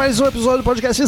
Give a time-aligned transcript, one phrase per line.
[0.00, 1.06] mais um episódio do podcast.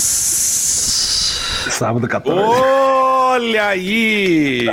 [1.71, 2.39] Sábado 14.
[2.61, 4.67] Olha aí!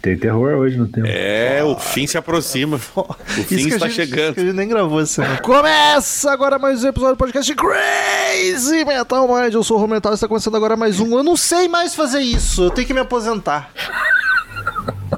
[0.00, 1.06] Tem terror hoje no tempo.
[1.06, 2.80] É, o fim se aproxima.
[2.96, 4.34] O fim Isso está gente- chegando.
[4.36, 5.42] que a gente nem gravou esse ano.
[5.42, 9.52] Começa agora mais um episódio do podcast Crazy Metal Mind.
[9.52, 11.14] Eu sou o Romental e está começando agora mais um.
[11.14, 13.70] Eu não sei mais fazer isso, eu tenho que me aposentar.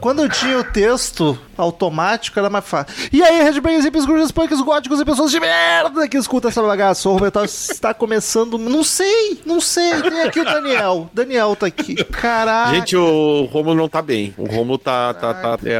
[0.01, 3.09] Quando eu tinha o texto automático, era mais fácil.
[3.13, 7.09] E aí, Redbangers, hippies, grunges, punks, góticos e pessoas de merda que escutam essa bagaça.
[7.09, 8.59] O Romental está começando...
[8.59, 10.03] Não sei, não sei.
[10.03, 11.11] Tem aqui o Daniel.
[11.13, 11.97] Daniel tá aqui.
[12.05, 12.77] Caralho.
[12.77, 14.35] Gente, o Romulo não tá bem.
[14.37, 15.15] O Romulo tá.
[15.15, 15.79] tá, tá é,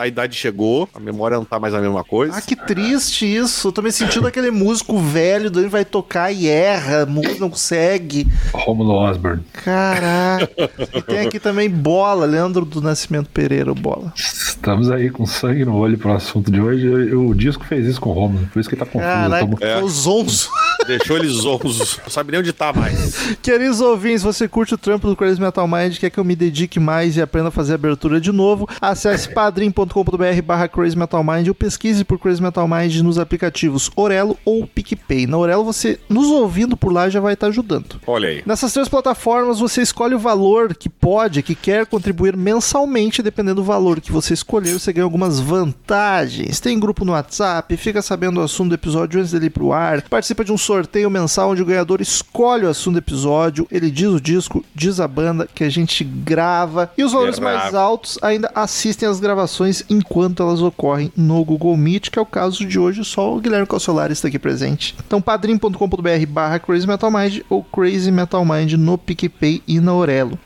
[0.00, 2.36] a idade chegou, a memória não tá mais a mesma coisa.
[2.36, 3.68] Ah, que triste isso.
[3.68, 8.26] Eu tô me sentindo aquele músico velho, daí vai tocar e erra, não consegue.
[8.52, 9.42] Romulo Osborne.
[9.52, 10.48] Caraca.
[10.94, 14.12] E tem aqui também Bola, Leandro do Nascimento Pereira, Bola.
[14.16, 16.86] Estamos aí com sangue no olho pro assunto de hoje.
[16.86, 19.04] Eu- eu- o disco fez isso com o Romulo, por isso que ele tá confuso.
[19.04, 19.82] Eu Caraca, tomo- É.
[19.82, 20.48] os zonzo.
[20.86, 21.98] Deixou eles zonzos.
[22.02, 23.36] Não sabe nem onde tá mais.
[23.42, 26.78] Queridos ouvintes, você curte o trampo do Crazy Metal Mind, quer que eu me dedique
[26.80, 28.66] mais e aprenda a fazer abertura de novo?
[28.80, 34.36] Acesse padrim.com.br barra Crazy Metal Mind ou pesquise por Crazy Metal Mind nos aplicativos Orelo
[34.44, 35.26] ou PicPay.
[35.26, 38.00] Na Orelo, você nos ouvindo por lá já vai estar ajudando.
[38.06, 38.42] Olha aí.
[38.46, 43.64] Nessas três plataformas você escolhe o valor que pode, que quer contribuir mensalmente, dependendo do
[43.64, 46.60] valor que você escolher, você ganha algumas vantagens.
[46.60, 50.02] Tem grupo no WhatsApp, fica sabendo o assunto do episódio antes dele ir pro ar,
[50.02, 54.08] participa de um sorteio mensal onde o ganhador escolhe o assunto do episódio, ele diz
[54.08, 57.58] o disco, diz a banda que a gente grava e os valores Grava.
[57.58, 62.26] mais altos ainda assistem as gravações enquanto elas ocorrem no Google Meet, que é o
[62.26, 64.96] caso de hoje, só o Guilherme Calciolari está aqui presente.
[65.06, 70.38] Então padrim.com.br barra Crazy Metal Mind ou Crazy Metal Mind no PicPay e na Orelo.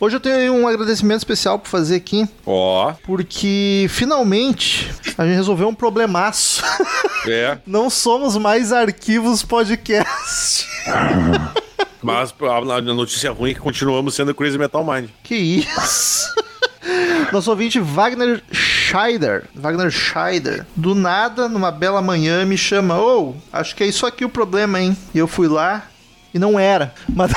[0.00, 5.68] Hoje eu tenho um agradecimento especial para fazer aqui, Ó, porque finalmente a gente resolveu
[5.68, 6.62] um problemaço.
[7.28, 7.58] é.
[7.66, 10.66] Não somos mais arquivos podcast.
[12.02, 15.08] Mas a notícia ruim é que continuamos sendo Crazy Metal Mind.
[15.22, 16.34] Que isso?
[17.32, 23.74] Nosso ouvinte Wagner Scheider, Wagner Scheider, do nada, numa bela manhã, me chama: Ô, acho
[23.74, 24.96] que é isso aqui o problema, hein?
[25.12, 25.88] E eu fui lá
[26.36, 26.92] e não era.
[27.08, 27.32] Mas,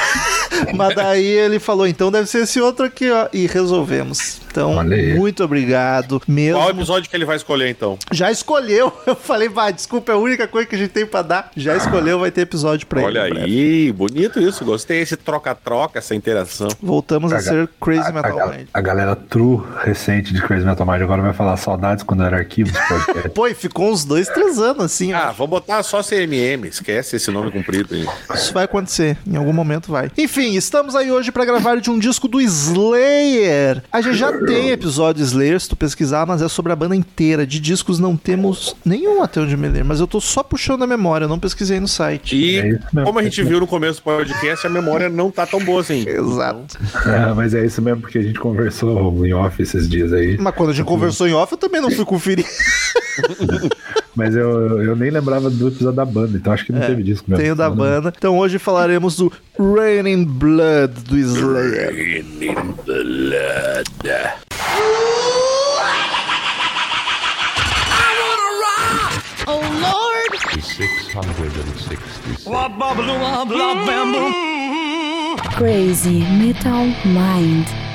[0.76, 3.28] mas daí ele falou: então deve ser esse outro aqui, ó.
[3.32, 4.42] E resolvemos.
[4.52, 6.60] Então, Olha muito obrigado mesmo.
[6.60, 7.98] Qual episódio que ele vai escolher então?
[8.12, 8.92] Já escolheu.
[9.06, 11.52] Eu falei, vai, desculpa, é a única coisa que a gente tem pra dar.
[11.56, 13.34] Já escolheu, vai ter episódio pra Olha ele.
[13.36, 13.46] breve.
[13.46, 14.64] aí, bonito isso.
[14.66, 16.68] Gostei esse troca-troca, essa interação.
[16.82, 18.68] Voltamos a, A ser Crazy a, a Metal gal- Mind.
[18.74, 22.72] a galera true recente de Crazy Metal Mind agora vai falar saudades quando era arquivo.
[23.34, 25.18] Pô, e ficou uns dois, três anos assim, ó.
[25.18, 26.66] Ah, vou botar só CMM.
[26.68, 28.06] Esquece esse nome comprido aí.
[28.34, 30.12] Isso vai acontecer, em algum momento vai.
[30.18, 33.82] Enfim, estamos aí hoje pra gravar de um disco do Slayer.
[33.92, 37.46] A gente já tem episódio Slayer, se tu pesquisar, mas é sobre a banda inteira.
[37.46, 40.88] De discos não temos nenhum até onde me ler, mas eu tô só puxando a
[40.88, 42.36] memória, não pesquisei no site.
[42.36, 43.04] E É mesmo.
[43.06, 46.08] como a gente viu no começo do podcast, a memória não tá tão boa assim.
[46.08, 46.78] Exato.
[47.06, 50.38] É, mas é isso mesmo porque a gente conversou em off esses dias aí.
[50.40, 52.46] Mas quando a gente conversou em off, eu também não fui conferir.
[54.16, 57.30] Mas eu, eu nem lembrava do episódio da banda, então acho que não teve disco
[57.30, 57.42] mesmo.
[57.44, 58.14] Tenho da Não- banda.
[58.18, 62.26] Então hoje falaremos do Raining Blood do Slayer.
[69.48, 70.30] Oh Lord!
[70.62, 72.46] 666.
[75.58, 77.89] Crazy Metal Mind.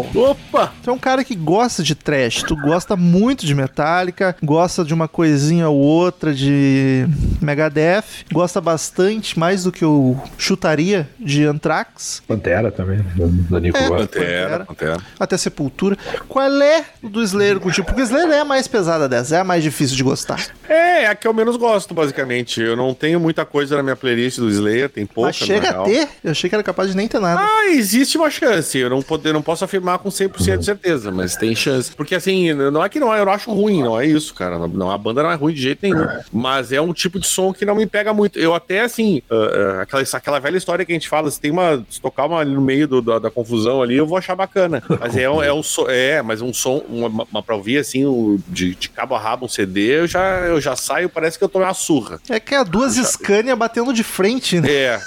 [0.00, 0.72] Opa!
[0.84, 4.92] Tu é um cara que gosta de trash, tu gosta muito de Metallica, gosta de
[4.92, 7.06] uma coisinha ou outra de
[7.40, 13.86] Megadeth, gosta bastante, mais do que eu chutaria, de Anthrax, Pantera também, do, Nico É,
[13.86, 14.00] Ross.
[14.02, 14.96] Pantera, Pantera.
[15.18, 15.96] até Sepultura.
[16.28, 17.86] Qual é o do Slayer contigo?
[17.86, 20.44] Porque o Slayer é a mais pesada dessa, é a mais difícil de gostar.
[20.68, 22.60] É, é a que eu menos gosto, basicamente.
[22.60, 25.68] Eu não tenho muita coisa na minha playlist do Slayer, tem pouca, Mas chega na
[25.68, 25.84] a real.
[25.84, 27.40] ter, eu achei que era capaz de nem ter nada.
[27.40, 28.76] Ah, existe uma chance.
[28.78, 31.90] Eu não, poder, não posso posso afirmar com 100% de certeza, mas tem chance.
[31.94, 34.58] Porque assim, não é que não é, eu não acho ruim, não é isso, cara.
[34.68, 36.06] Não, a banda não é ruim de jeito nenhum.
[36.32, 38.38] Mas é um tipo de som que não me pega muito.
[38.38, 41.50] Eu até, assim, uh, uh, aquela, aquela velha história que a gente fala, se tem
[41.50, 41.84] uma.
[41.90, 44.82] Se tocar uma ali no meio do, da, da confusão ali, eu vou achar bacana.
[45.00, 45.86] Mas é, um- é um som.
[45.88, 49.46] É, mas um som, uma, uma pra ouvir assim, o, de, de cabo a rabo
[49.46, 52.18] um CD, eu já, eu já saio, parece que eu tomei uma surra.
[52.28, 54.68] É que é duas Scania batendo de frente, né?
[54.70, 55.00] É.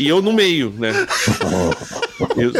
[0.00, 0.92] e eu no meio, né?
[2.36, 2.52] Eu-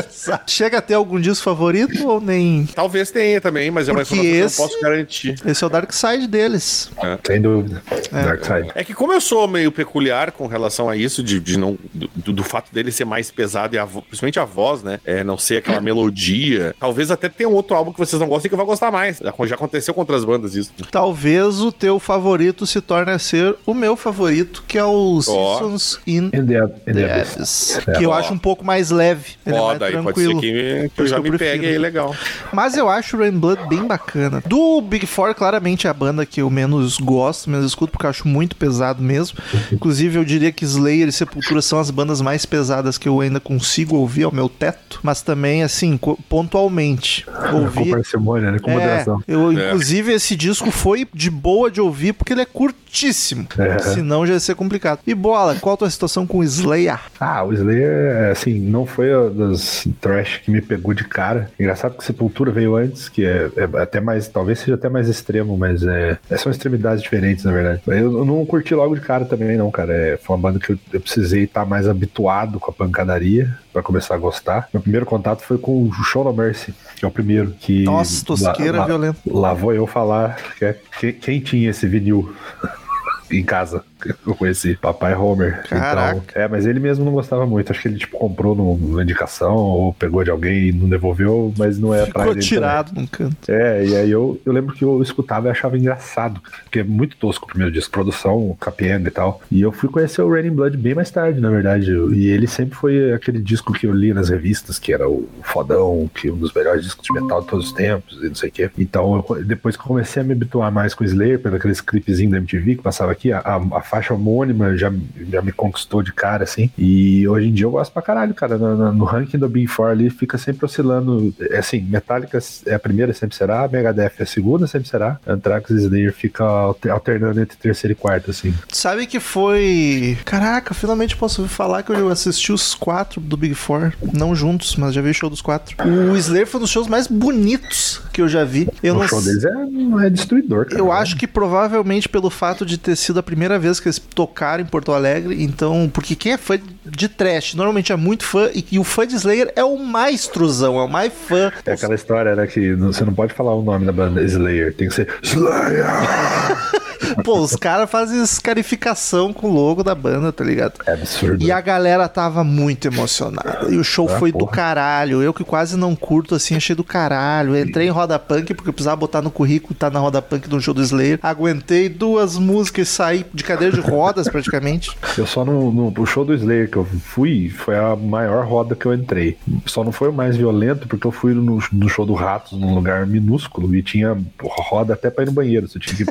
[0.47, 2.46] Chega a ter algum disco favorito ou nem?
[2.75, 5.35] Talvez tenha também, mas é uma informação que eu esse- não posso garantir.
[5.47, 6.91] Esse é o Dark Side deles.
[7.27, 7.83] Sem dúvida.
[8.11, 8.71] Dark Side.
[8.75, 12.33] É que como eu sou meio peculiar com relação a isso, de, de não, do,
[12.33, 15.01] do fato dele ser mais pesado e a principalmente a voz, né?
[15.05, 16.75] É, não ser aquela melodia.
[16.79, 19.19] Talvez até tenha um outro álbum que vocês não gostem que eu vou gostar mais.
[19.19, 20.71] Já, já aconteceu com outras bandas isso.
[20.91, 25.99] Talvez o teu favorito se torne a ser o meu favorito, que é o Seasons
[26.07, 27.35] in In the, in the Abyss.
[27.37, 27.81] Abyss.
[27.89, 27.93] É.
[27.93, 29.33] Que eu acho um pouco mais leve.
[29.47, 30.41] Ele é mais daí pode tranquilo.
[30.41, 31.51] ser que, que eu já que eu me prefiro.
[31.53, 32.15] pegue aí legal.
[32.53, 34.43] Mas eu acho o Rain Blood bem bacana.
[34.47, 38.11] Do Big Four, claramente é a banda que eu menos gosto, menos escuto, porque eu
[38.11, 39.39] acho muito pesado mesmo.
[39.73, 43.41] Inclusive, eu diria que Slayer e Sepultura são as bandas mais pesadas que eu ainda
[43.41, 45.01] consigo ouvir ao meu teto.
[45.03, 45.99] Mas também, assim,
[46.29, 47.25] pontualmente.
[47.51, 47.91] Com Ouvir.
[47.91, 48.59] parcimônia, né?
[48.59, 49.23] Com É, moderação.
[49.27, 49.67] eu, É.
[49.69, 52.47] inclusive, esse disco foi de boa de ouvir, porque ele é
[52.97, 53.47] curtíssimo.
[53.59, 53.79] É.
[53.79, 55.01] Senão já ia ser complicado.
[55.07, 56.99] E bola, qual a tua situação com o Slayer?
[57.21, 61.51] Ah, o Slayer, assim, não foi das trash que me pegou de cara.
[61.61, 65.57] Engraçado que Sepultura veio antes, que é, é até mais, talvez seja até mais extremo,
[65.59, 67.83] mas é, é, são extremidades diferentes, na verdade.
[67.87, 69.93] Eu, eu não curti logo de cara também, não, cara.
[69.93, 73.83] É, foi uma banda que eu, eu precisei estar mais habituado com a pancadaria pra
[73.83, 74.69] começar a gostar.
[74.73, 77.51] Meu primeiro contato foi com o Show No Mercy, que é o primeiro.
[77.61, 79.19] Que Nossa, tosqueira violenta.
[79.27, 82.35] Lá vou eu falar que é- que- quem tinha esse vinil
[83.31, 83.85] em casa.
[84.27, 85.63] Eu conheci Papai Homer.
[85.69, 86.23] Caraca.
[86.31, 87.71] Então, é, mas ele mesmo não gostava muito.
[87.73, 91.79] Acho que ele tipo comprou numa indicação ou pegou de alguém e não devolveu, mas
[91.79, 92.41] não é pra Ficou ele.
[92.43, 93.37] tirado num canto.
[93.49, 97.17] É, e aí eu, eu lembro que eu escutava e achava engraçado, porque é muito
[97.17, 99.41] tosco o primeiro disco, produção capienda e tal.
[99.51, 101.91] E eu fui conhecer o Raining Blood bem mais tarde, na verdade.
[102.15, 106.09] E ele sempre foi aquele disco que eu li nas revistas, que era o fodão,
[106.15, 108.53] que um dos melhores discos de metal de todos os tempos, e não sei o
[108.53, 108.71] quê.
[108.79, 111.81] Então, eu- depois que eu comecei a me habituar mais com o Slayer, pelo aqueles
[111.81, 114.93] clipezinhos da MTV que passava aqui, a- a faixa homônima já,
[115.31, 116.71] já me conquistou de cara, assim.
[116.77, 118.59] E hoje em dia eu gosto pra caralho, cara.
[118.59, 121.33] No, no- ranking do Big Four ali fica sempre oscilando.
[121.51, 123.67] É assim, Metallica é a primeira, sempre será.
[123.69, 125.19] Megadeth é a segunda, sempre será.
[125.27, 128.53] Anthrax e Slayer fica alter- alternando entre terceiro e quarto, assim.
[128.73, 130.19] Sabe que foi.
[130.25, 133.93] Caraca, finalmente posso falar que eu assisti os quatro do Big Four.
[134.13, 135.77] Não juntos, mas já vi o show dos quatro.
[135.87, 138.69] O Slayer foi um dos shows mais bonitos que eu já vi.
[138.83, 140.79] Eu o não show deles é, é destruidor, cara.
[140.79, 144.63] Eu acho que provavelmente pelo fato de ter sido a primeira vez que eles tocaram
[144.63, 148.65] em Porto Alegre, então, porque quem é fã de trash normalmente é muito fã e,
[148.73, 151.53] e o fã de Slayer é o mais truzão, é o mais fã.
[151.65, 154.89] É aquela história, né, que você não pode falar o nome da banda Slayer, tem
[154.89, 155.85] que ser Slayer!
[157.25, 160.75] Pô, os caras fazem escarificação com o logo da banda, tá ligado?
[160.87, 161.43] É absurdo.
[161.45, 163.67] E a galera tava muito emocionada.
[163.71, 164.53] E o show Ah, foi do porra.
[164.53, 165.23] caralho.
[165.23, 167.55] Eu que quase não curto assim, achei do caralho.
[167.55, 170.49] Eu entrei em roda punk porque eu precisava botar no currículo tá na roda punk
[170.49, 171.19] do show do Slayer.
[171.23, 174.97] Aguentei duas músicas e saí de cadeira de rodas praticamente.
[175.17, 175.71] Eu só não.
[175.71, 179.37] No, o show do Slayer que eu fui foi a maior roda que eu entrei.
[179.67, 182.75] Só não foi o mais violento, porque eu fui no, no show do Ratos, num
[182.75, 185.69] lugar minúsculo, e tinha roda até pra ir no banheiro.
[185.69, 186.05] Você tinha que.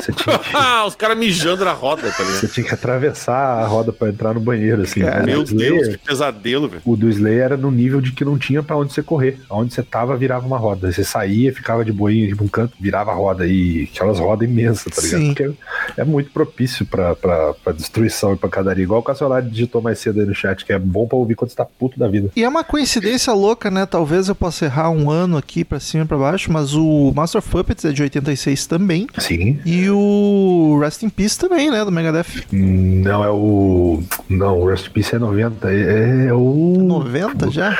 [0.00, 2.40] Você tinha que, Ah, os caras mijando na roda, tá ligado?
[2.40, 5.00] você tinha que atravessar a roda pra entrar no banheiro, assim.
[5.00, 6.82] Cara, O Meu Slayer- Deus, que pesadelo, velho.
[6.84, 9.40] O do Slayer era no nível de que não tinha pra onde você correr.
[9.48, 10.90] Aonde você tava, virava uma roda.
[10.92, 13.46] Você saía, ficava de boinha tipo um canto, virava a roda.
[13.46, 15.20] E aquelas rodas imensas, tá ligado?
[15.20, 15.34] Sim.
[15.34, 15.52] Porque
[15.96, 18.82] é muito propício pra, pra, pra destruição e pancadaria.
[18.84, 21.50] Igual o Cassolari digitou mais cedo aí no chat, que é bom pra ouvir quando
[21.50, 22.30] você tá puto da vida.
[22.34, 23.86] E é uma coincidência louca, né?
[23.86, 27.38] Talvez eu possa errar um ano aqui pra cima e pra baixo, mas o Master
[27.40, 29.06] of Puppets é de 86 também.
[29.18, 29.58] Sim.
[29.64, 31.84] E o Rest in Peace também, né?
[31.84, 32.44] Do Megadeth.
[32.52, 34.02] Hum, Não, é o.
[34.28, 35.70] Não, o Rust in Peace é 90.
[35.72, 36.76] É, é o.
[36.80, 37.76] 90 já?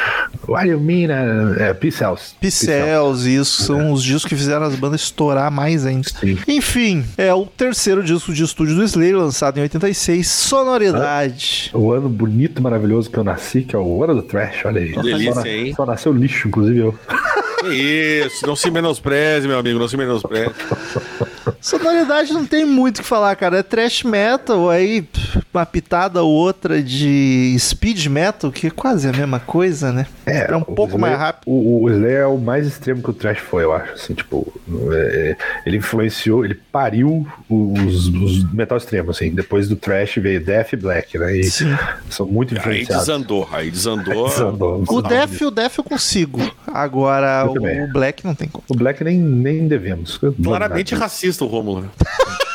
[0.47, 1.09] What you mean?
[1.59, 2.35] É, é Peace House.
[2.41, 6.09] Pixels, isso são os discos que fizeram as bandas estourar mais ainda.
[6.09, 6.39] Sim.
[6.47, 11.71] Enfim, é o terceiro disco de estúdio do Slayer, lançado em 86, Sonoridade.
[11.75, 14.93] O ano bonito, maravilhoso que eu nasci, que é o ano do Trash, olha aí.
[14.93, 15.75] delícia, só, hein?
[15.75, 16.99] só nasceu lixo, inclusive eu.
[17.61, 20.55] Que isso, não se menospreze, meu amigo, não se menospreze.
[21.61, 23.59] Sonoridade não tem muito o que falar, cara.
[23.59, 25.07] É trash metal, aí
[25.53, 30.07] uma pitada ou outra de speed metal, que é quase a mesma coisa, né?
[30.27, 31.43] É, um o pouco Slayer- mais rápido.
[31.51, 33.93] O, o Slayer é o mais extremo que o Trash foi, eu acho.
[33.95, 34.53] Assim, tipo,
[34.93, 35.37] é, é,
[35.67, 39.31] ele influenciou, ele pariu os, os metal extremos, assim.
[39.35, 41.37] Depois do Trash veio Death e Black, né?
[41.37, 41.77] E Sim.
[42.11, 43.07] são muito Aí influenciados.
[43.07, 44.29] desandou, aí desandou.
[44.29, 44.85] Desandou.
[44.89, 46.41] O Def, o Def eu consigo.
[46.67, 47.83] Agora, Eu também.
[47.85, 48.65] o Black não tem como.
[48.69, 50.19] O Black nem, nem devemos.
[50.43, 51.91] Claramente racista o Rômulo.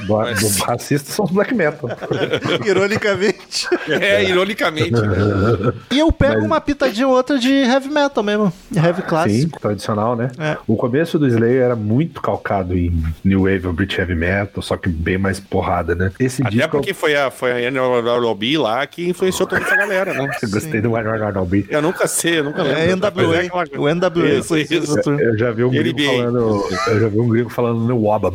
[0.00, 0.34] né?
[0.34, 1.88] Do, do racista são os black metal.
[2.66, 3.68] Ironicamente.
[3.88, 4.92] É, ironicamente.
[5.90, 8.52] E eu pego uma pitadinha ou outra de heavy metal mesmo.
[8.74, 9.60] Heavy Sim, clássico.
[9.60, 10.30] tradicional, né?
[10.38, 10.56] É.
[10.66, 12.92] O começo do Slayer era muito calcado em
[13.24, 16.10] New Wave of British Heavy Metal, só que bem mais porrada, né?
[16.18, 20.12] Esse Até disco porque foi a, foi a NLB lá que influenciou toda essa galera,
[20.14, 20.28] né?
[20.42, 21.66] eu gostei do One One B.
[21.68, 22.80] Eu nunca sei, eu nunca lembro.
[22.80, 23.40] É Mas NWA.
[23.62, 24.28] aquela- O NWA.
[24.38, 25.10] Isso, foi isso.
[25.10, 26.68] Eu já vi um gringo falando.
[26.88, 28.34] Eu já vi um gringo falando no Wabam.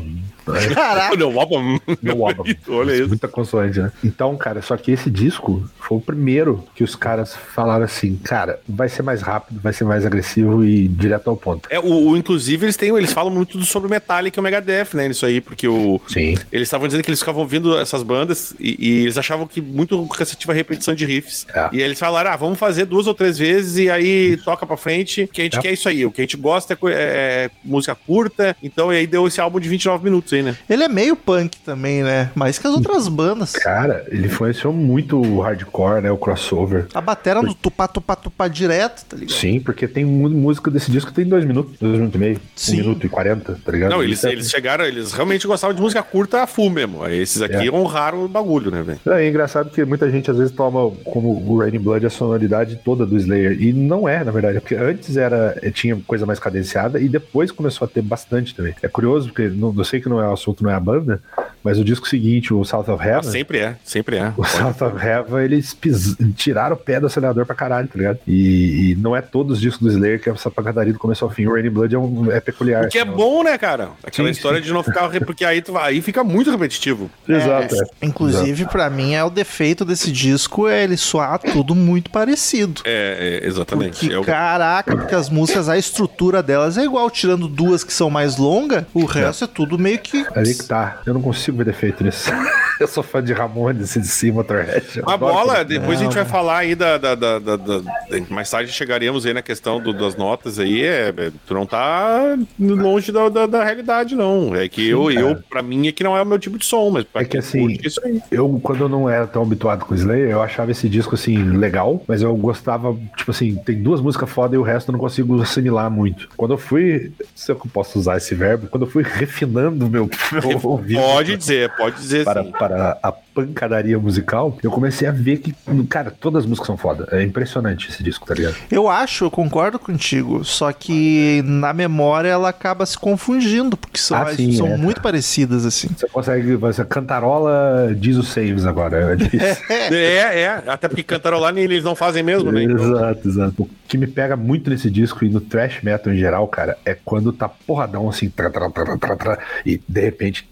[0.74, 1.16] Caraca.
[1.16, 2.46] Não, opa, No Wabam.
[2.70, 3.08] Olha isso.
[3.10, 3.92] Muita consoante, né?
[4.04, 8.60] Então, cara, só que esse disco foi o primeiro que os caras falaram assim, cara,
[8.68, 11.68] vai ser mais rápido, vai ser mais agressivo e direto ao ponto.
[11.72, 14.90] É, o, o- inclusive, eles têm, eles falam muito sobre o Metallica e o Megadeth,
[14.94, 15.08] né?
[15.08, 16.00] Nisso aí, porque o.
[16.08, 16.38] Sim.
[16.52, 20.06] Eles estavam dizendo que eles ficavam ouvindo essas bandas e, e eles achavam que muito
[20.08, 21.46] cansativa a repetição de riffs.
[21.54, 21.70] É.
[21.74, 24.78] E aí eles falaram: ah, vamos fazer duas ou três vezes e aí toca pra
[24.78, 25.62] frente, que a gente É.
[25.62, 26.06] quer isso aí.
[26.06, 28.56] O que a gente gosta é, co- é música curta.
[28.62, 30.56] Então, e aí deu esse álbum de 29 minutos aí, né?
[30.70, 32.30] Ele é meio punk também, né?
[32.36, 33.54] Mais que as outras bandas.
[33.54, 36.12] Cara, ele influenciou muito o hardcore, né?
[36.12, 36.88] O crossover.
[36.94, 39.36] A batera no tupá, tupá, tupá direto, tá ligado?
[39.36, 42.74] Sim, porque tem música desse disco que tem dois minutos, dois minutos e meio, Sim.
[42.76, 43.92] um minuto e quarenta, tá ligado?
[43.92, 47.04] Não, eles, é- eles chegaram, eles realmente gostavam de música curta a full mesmo.
[47.04, 47.72] Aí esses aqui É.
[47.72, 49.00] honraram o bagulho, né, velho?
[49.08, 53.06] É engraçado que muita gente às vezes toma como o Raining Blood a sonoridade toda
[53.06, 53.62] do Slayer.
[53.62, 57.86] E não é, na verdade, porque antes era tinha coisa mais cadenciada e depois começou
[57.86, 58.74] a ter bastante também.
[58.82, 61.22] É curioso, porque não, eu sei que não é o assunto, não é a banda,
[61.64, 63.32] mas o disco seguinte, o South of Ah, Heaven.
[63.32, 64.34] sempre é, sempre é.
[64.36, 68.18] O South of Heaven, eles pis- tiraram o pé do acelerador pra caralho, tá ligado?
[68.28, 71.24] E, e não é todos os discos do Slayer que é essa pancadaria do começo
[71.24, 71.46] ao fim.
[71.46, 72.86] O Raining Blood é, um- é peculiar.
[72.86, 73.90] O que é assim, bom, né, cara?
[74.04, 74.66] Aquela Sim, história sim.
[74.66, 75.08] de não ficar.
[75.24, 77.12] Porque aí, tu aí fica muito repetitivo.
[77.30, 78.06] Exato, é.
[78.08, 82.82] Inclusive, pra mim, é o defeito desse disco é ele soar tudo muito parecido.
[82.86, 84.08] É, é, exatamente.
[84.08, 87.94] Que É o- caraca, porque as músicas, a estrutura delas é igual, tirando duas que
[87.94, 90.26] são mais longas, o resto é tudo meio que.
[90.36, 91.02] Ali que tá.
[91.06, 92.32] Eu não consigo ver defeito nisso.
[92.80, 94.86] eu sou fã de Ramones, CDC, Motorhead.
[95.00, 97.82] eu A adoro bola, depois a gente vai falar aí da, da- da- da- da-
[98.30, 100.84] Mais tarde chegaremos aí na questão do- das notas aí.
[100.84, 104.56] É, é, tu não tá longe da, da, da realidade, não.
[104.56, 106.90] É que eu, eu, pra mim, é que não é o meu tipo de som,
[106.90, 108.22] mas pra É que assim, curte, é isso aí.
[108.32, 111.38] Eu, quando eu não era tão habituado com o Slayer, eu achava esse disco, assim,
[111.58, 115.00] legal, mas eu gostava, tipo assim, tem duas músicas foda e o resto eu não
[115.00, 116.30] consigo assimilar muito.
[116.36, 120.60] Quando eu fui, se eu posso usar esse verbo, quando eu fui refinando meu, meu
[120.64, 122.52] ouvido Pode dizer, pode dizer para, sim.
[122.52, 125.54] para a pancadaria musical, eu comecei a ver que,
[125.90, 127.08] cara, todas as músicas são foda.
[127.12, 128.56] É impressionante esse disco, tá ligado?
[128.72, 134.18] Eu acho, eu concordo contigo, só que na memória ela acaba se confundindo, porque são,
[134.18, 134.78] Ah, sim, são é.
[134.78, 135.90] muito parecidas assim.
[135.96, 139.42] Você consegue, você cantarola Jesus Saves agora, é difícil.
[139.92, 140.64] É, é.
[140.68, 142.64] Até porque cantarolar eles não fazem mesmo, né?
[142.64, 143.64] Então, Exato, exato.
[143.64, 146.96] O que me pega muito nesse disco e no thrash metal em geral, cara, é
[147.04, 150.48] quando tá porradão assim, tra, tra, tra, tra, tra, e de repente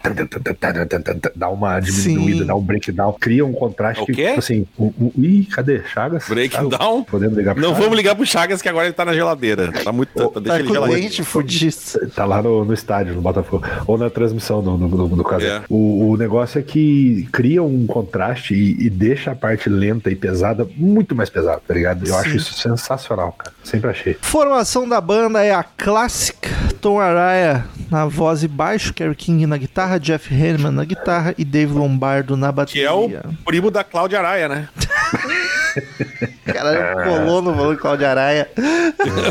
[1.34, 2.46] dá uma diminuída, Sim.
[2.46, 4.26] dá um breakdown, cria um contraste O que, quê?
[4.28, 5.82] tipo assim, um, um, ih, cadê?
[5.92, 6.28] Chagas?
[6.28, 7.02] Breakdown?
[7.04, 7.82] Podemos ligar pro Não Chagas?
[7.84, 9.72] vamos ligar pro Chagas, que agora ele tá na geladeira.
[9.72, 10.10] Tá muito.
[10.14, 11.24] Tá, Tá deixa ele com o geladinho.
[11.24, 11.76] fudido.
[12.14, 13.66] Tá lá no, no estádio, no Botafogo.
[13.86, 15.44] Ou na transmissão, no, no, no, no caso.
[15.46, 15.62] É.
[15.68, 20.16] O, o negócio é que cria um contraste e, e deixa a parte lenta e
[20.16, 22.06] pesada muito mais pesada, tá ligado?
[22.06, 22.36] Eu acho Sim.
[22.36, 23.52] isso sensacional, cara.
[23.64, 24.16] Sempre achei.
[24.20, 26.48] Formação da banda é a clássica
[26.80, 31.44] Tom Araya na voz e baixo, Kerry King na guitarra, Jeff Hanneman na guitarra e
[31.44, 33.22] Dave Lombardo na Que bateria.
[33.24, 34.68] é o primo da Cláudia Araia, né?
[36.44, 38.50] Caralho, colou no valor Cláudio Araia.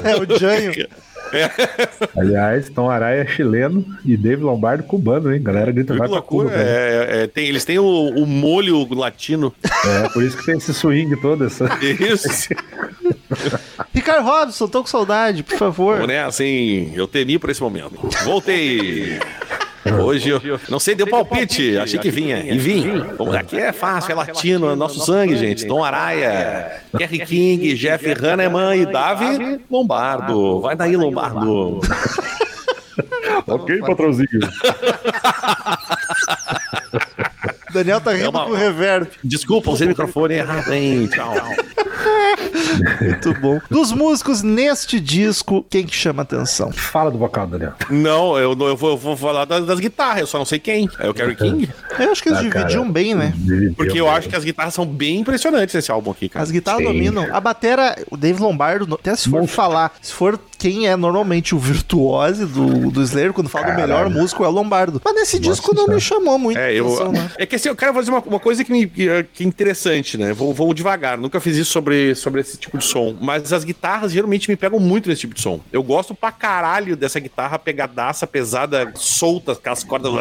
[0.04, 0.74] É o Janho.
[2.18, 5.42] Aliás, Tom Araya é chileno e Dave Lombardo cubano, hein?
[5.42, 6.52] Galera grita, vai que pra Cuba.
[6.54, 9.54] É, é, tem, eles têm o, o molho latino.
[9.64, 10.10] É.
[10.10, 11.46] por isso que tem esse swing todo.
[11.46, 11.70] Essa...
[11.82, 12.50] Isso.
[13.94, 16.08] Ricardo Robson, tô com saudade, por favor.
[16.08, 16.24] né?
[16.24, 17.96] Assim, eu temi por esse momento.
[18.24, 19.20] Voltei.
[20.04, 22.40] Hoje eu não sei, deu palpite, achei que vinha.
[22.40, 22.86] E vim.
[23.38, 25.66] Aqui é fácil, é latino, é nosso sangue, gente.
[25.66, 30.62] Tom Araya, Kerry King, Jeff Hanneman e Davi Lombardo.
[30.62, 31.80] Vai daí, Lombardo.
[33.48, 34.28] ok, patrãozinho.
[37.74, 39.08] Daniel tá rindo É uma- com o reverb.
[39.24, 41.08] Desculpa, usei o microfone errado, hein?
[41.08, 41.34] Tchau.
[43.02, 43.60] Muito bom.
[43.70, 46.72] Dos músicos neste disco, quem que chama atenção?
[46.72, 47.74] Fala do vocal, Daniel.
[47.90, 50.90] Não, eu, eu, vou, eu vou falar das, das guitarras, eu só não sei quem.
[51.00, 51.70] É o Kerry King?
[51.98, 52.66] Eu acho que eles Ah, cara.
[52.66, 53.34] dividiam bem, né?
[53.76, 56.44] Porque eu acho que as guitarras são bem impressionantes nesse álbum aqui, cara.
[56.44, 56.88] As guitarras Sim.
[56.88, 57.28] dominam.
[57.32, 61.60] A batera, o Dave Lombardo, até se for falar, se for quem é normalmente o
[61.60, 63.88] virtuose do, do Slayer, quando fala do Caralho.
[63.88, 65.02] melhor músico, é o Lombardo.
[65.04, 67.32] Mas nesse disco não me chamou muito É, eu, atenção, né?
[67.38, 70.18] é que assim, eu quero fazer uma, uma coisa que, me, que, que é interessante,
[70.18, 70.34] né?
[70.34, 73.16] Vou, vou devagar, nunca fiz isso sobre, sobre esse tipo de som.
[73.20, 75.60] Mas as guitarras geralmente me pegam muito nesse tipo de som.
[75.72, 80.12] Eu gosto pra caralho dessa guitarra pegadaça, pesada, solta, aquelas cordas.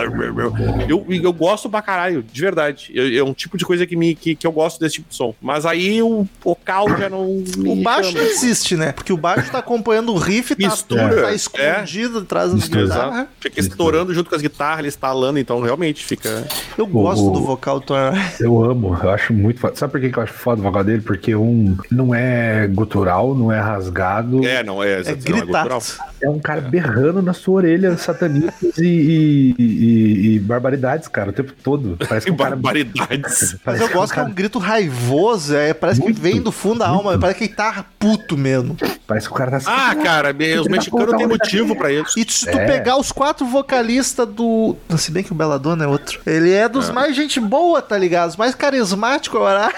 [0.89, 2.91] Eu, eu gosto pra caralho, de verdade.
[2.95, 5.17] Eu- é um tipo de coisa que, me, que, que eu gosto desse tipo de
[5.17, 5.35] som.
[5.41, 7.27] Mas aí o vocal já não.
[7.67, 8.25] O baixo chama.
[8.25, 8.93] existe, né?
[8.93, 11.35] Porque o baixo tá acompanhando o riff, tá, Mistura, tá é.
[11.35, 13.27] escondido atrás das guitarras.
[13.41, 16.47] Fica estourando junto com as guitarras, ele estalando, então realmente fica.
[16.77, 17.95] Eu gosto O- do vocal do Tom.
[18.41, 19.77] Eu amo, eu acho muito foda.
[19.77, 21.01] Sabe por que que eu acho foda o vocal dele?
[21.03, 24.45] Porque um não é gutural, não é rasgado.
[24.47, 25.01] É, não é.
[25.01, 25.47] É não gritado.
[25.47, 25.83] gutural.
[26.23, 31.33] É um cara berrando na sua orelha satanistas e, e- e- e barbaridades, cara, o
[31.33, 31.97] tempo todo.
[32.09, 32.51] Parece que um cara.
[32.57, 33.57] barbaridades.
[33.65, 36.81] Mas eu gosto que é um grito raivoso, é, parece Muito, que vem do fundo
[36.81, 38.77] da alma, parece que ele tá puto mesmo.
[39.07, 39.61] Parece que o cara tá.
[39.67, 42.19] Ah, cara, os mexicanos têm motivo pra isso.
[42.19, 42.67] E se tu É.
[42.67, 44.77] pegar os quatro vocalistas do.
[44.97, 46.21] Se bem que o Belladonna é outro.
[46.27, 48.37] Ele é dos mais gente boa, tá ligado?
[48.39, 49.73] Mais carismáticos, Araya.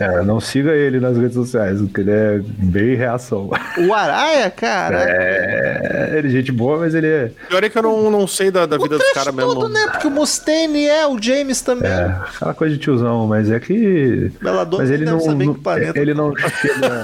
[0.00, 3.50] É, não siga ele nas redes sociais, porque ele é bem reação.
[3.78, 5.04] O Araia, cara.
[5.08, 7.30] É, ele é gente boa, mas ele é.
[7.48, 9.54] Pior é que eu não, não sei da, da vida dos trecho caras mesmo.
[9.54, 9.86] todo, né?
[9.90, 11.90] Porque o Mustaine é, o James também.
[11.90, 14.32] É, aquela coisa de tiozão, mas é que.
[14.42, 15.18] Belladonna Mas ele não.
[15.18, 15.54] não-
[15.94, 17.02] ele não chega.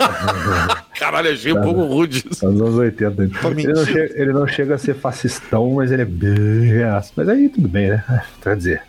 [0.99, 2.47] Caralho, achei um pouco rude isso.
[2.47, 3.23] Anos 80.
[3.23, 7.13] Ele não, chega, ele não chega a ser fascistão, mas ele é bem reaço.
[7.17, 8.05] Mas aí tudo bem, né?
[8.43, 8.83] Quer dizer,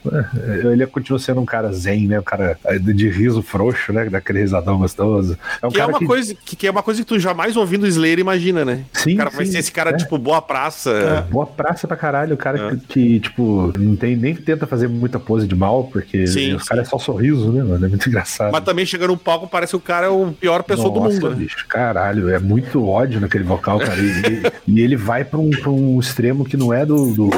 [0.53, 2.20] ele continua sendo um cara zen, né?
[2.20, 4.05] Um cara de riso frouxo, né?
[4.10, 5.38] Daquele risadão gostoso.
[5.62, 7.55] É um Que é, cara uma coisa, que, que é uma coisa que tu jamais
[7.58, 8.84] ouvindo o Slayer imagina, né?
[8.93, 9.93] Sim, o cara vai sim, ser esse cara, é.
[9.98, 11.25] tipo, boa praça.
[11.31, 12.75] Boa praça pra caralho, o cara É.
[12.75, 16.63] que, que, tipo, não tem, nem tenta fazer muita pose de mal, porque Sim, os
[16.63, 17.86] caras é só sorriso, né, mano?
[17.86, 18.51] É muito engraçado.
[18.51, 21.13] Mas também chega no palco, parece que o cara é o pior pessoa do Nossa,
[21.15, 21.36] mundo, né?
[21.36, 24.00] bicho, caralho, é muito ódio naquele vocal, cara.
[24.00, 27.14] E, e- e ele vai pra um, pra um extremo que não é do.
[27.14, 27.29] do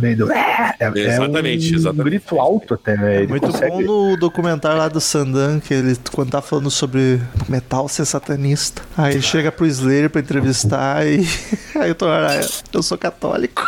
[0.00, 0.30] nem do.
[0.32, 2.23] É, é Exatamente, um exatamente.
[2.24, 3.18] Grito alto até, né?
[3.18, 3.70] Ele Muito consegue.
[3.70, 8.82] bom no documentário lá do Sandan, que ele, quando tá falando sobre metal ser satanista.
[8.96, 11.26] Aí ele chega pro Slayer pra entrevistar e.
[11.78, 13.62] Aí o Tom Araya, eu sou católico.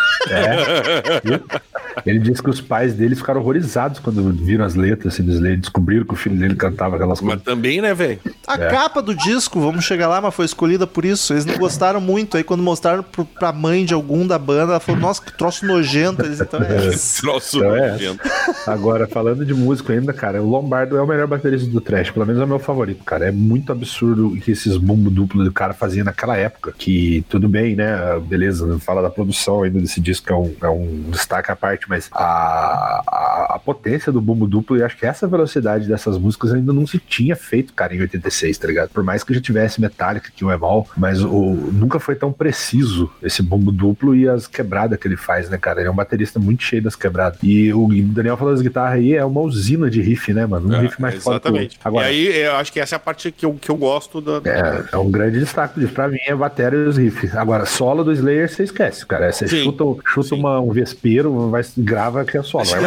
[2.04, 5.58] Ele disse que os pais dele ficaram horrorizados quando viram as letras assim, do Slayer,
[5.58, 7.44] descobriram que o filho dele cantava aquelas Mas coisas.
[7.44, 8.20] também, né, velho?
[8.46, 8.68] A É.
[8.70, 11.32] capa do disco, vamos chegar lá, mas foi escolhida por isso.
[11.32, 12.36] Eles não gostaram muito.
[12.36, 15.66] Aí quando mostraram pro, pra mãe de algum da banda, ela falou, nossa, que troço
[15.66, 16.22] nojento.
[16.24, 16.86] Eles então é.
[16.88, 17.92] Esse troço Então é.
[17.92, 18.20] nojento.
[18.66, 22.24] Agora, falando de músico ainda, cara, o Lombardo é o melhor baterista do trash, pelo
[22.26, 23.26] menos é o meu favorito, cara.
[23.28, 26.72] É muito absurdo o que esses bumbo duplo do cara fazia naquela época.
[26.78, 27.96] Que tudo bem, né?
[28.26, 31.56] Beleza, não fala da produção ainda desse disco, que é um, é um destaque à
[31.56, 36.16] parte, mas a, a, a potência do bumbo duplo e acho que essa velocidade dessas
[36.16, 38.90] músicas ainda não se tinha feito, cara, em 86, tá ligado?
[38.90, 41.30] Por mais que já tivesse Metallica, que o Eval, mas o,
[41.72, 45.80] nunca foi tão preciso esse bumbo duplo e as quebradas que ele faz, né, cara?
[45.80, 47.38] Ele é um baterista muito cheio das quebradas.
[47.42, 50.68] E o Daniel falou das guitarras aí, é uma usina de riff, né, mano?
[50.68, 51.30] Um É, riff mais outro.
[51.32, 51.78] exatamente.
[51.84, 54.20] Agora, E aí, eu acho que essa é a parte que eu, que eu gosto
[54.20, 54.40] da.
[54.48, 55.92] é, é um grande destaque disso.
[55.92, 57.34] Pra mim é bateria e os riffs.
[57.36, 59.32] Agora, solo do Slayer você esquece, cara.
[59.32, 59.64] Você Sim.
[59.64, 60.36] chuta, chuta Sim.
[60.40, 62.64] uma, um vespeiro, vai, grava que é solo.
[62.64, 62.80] Vai-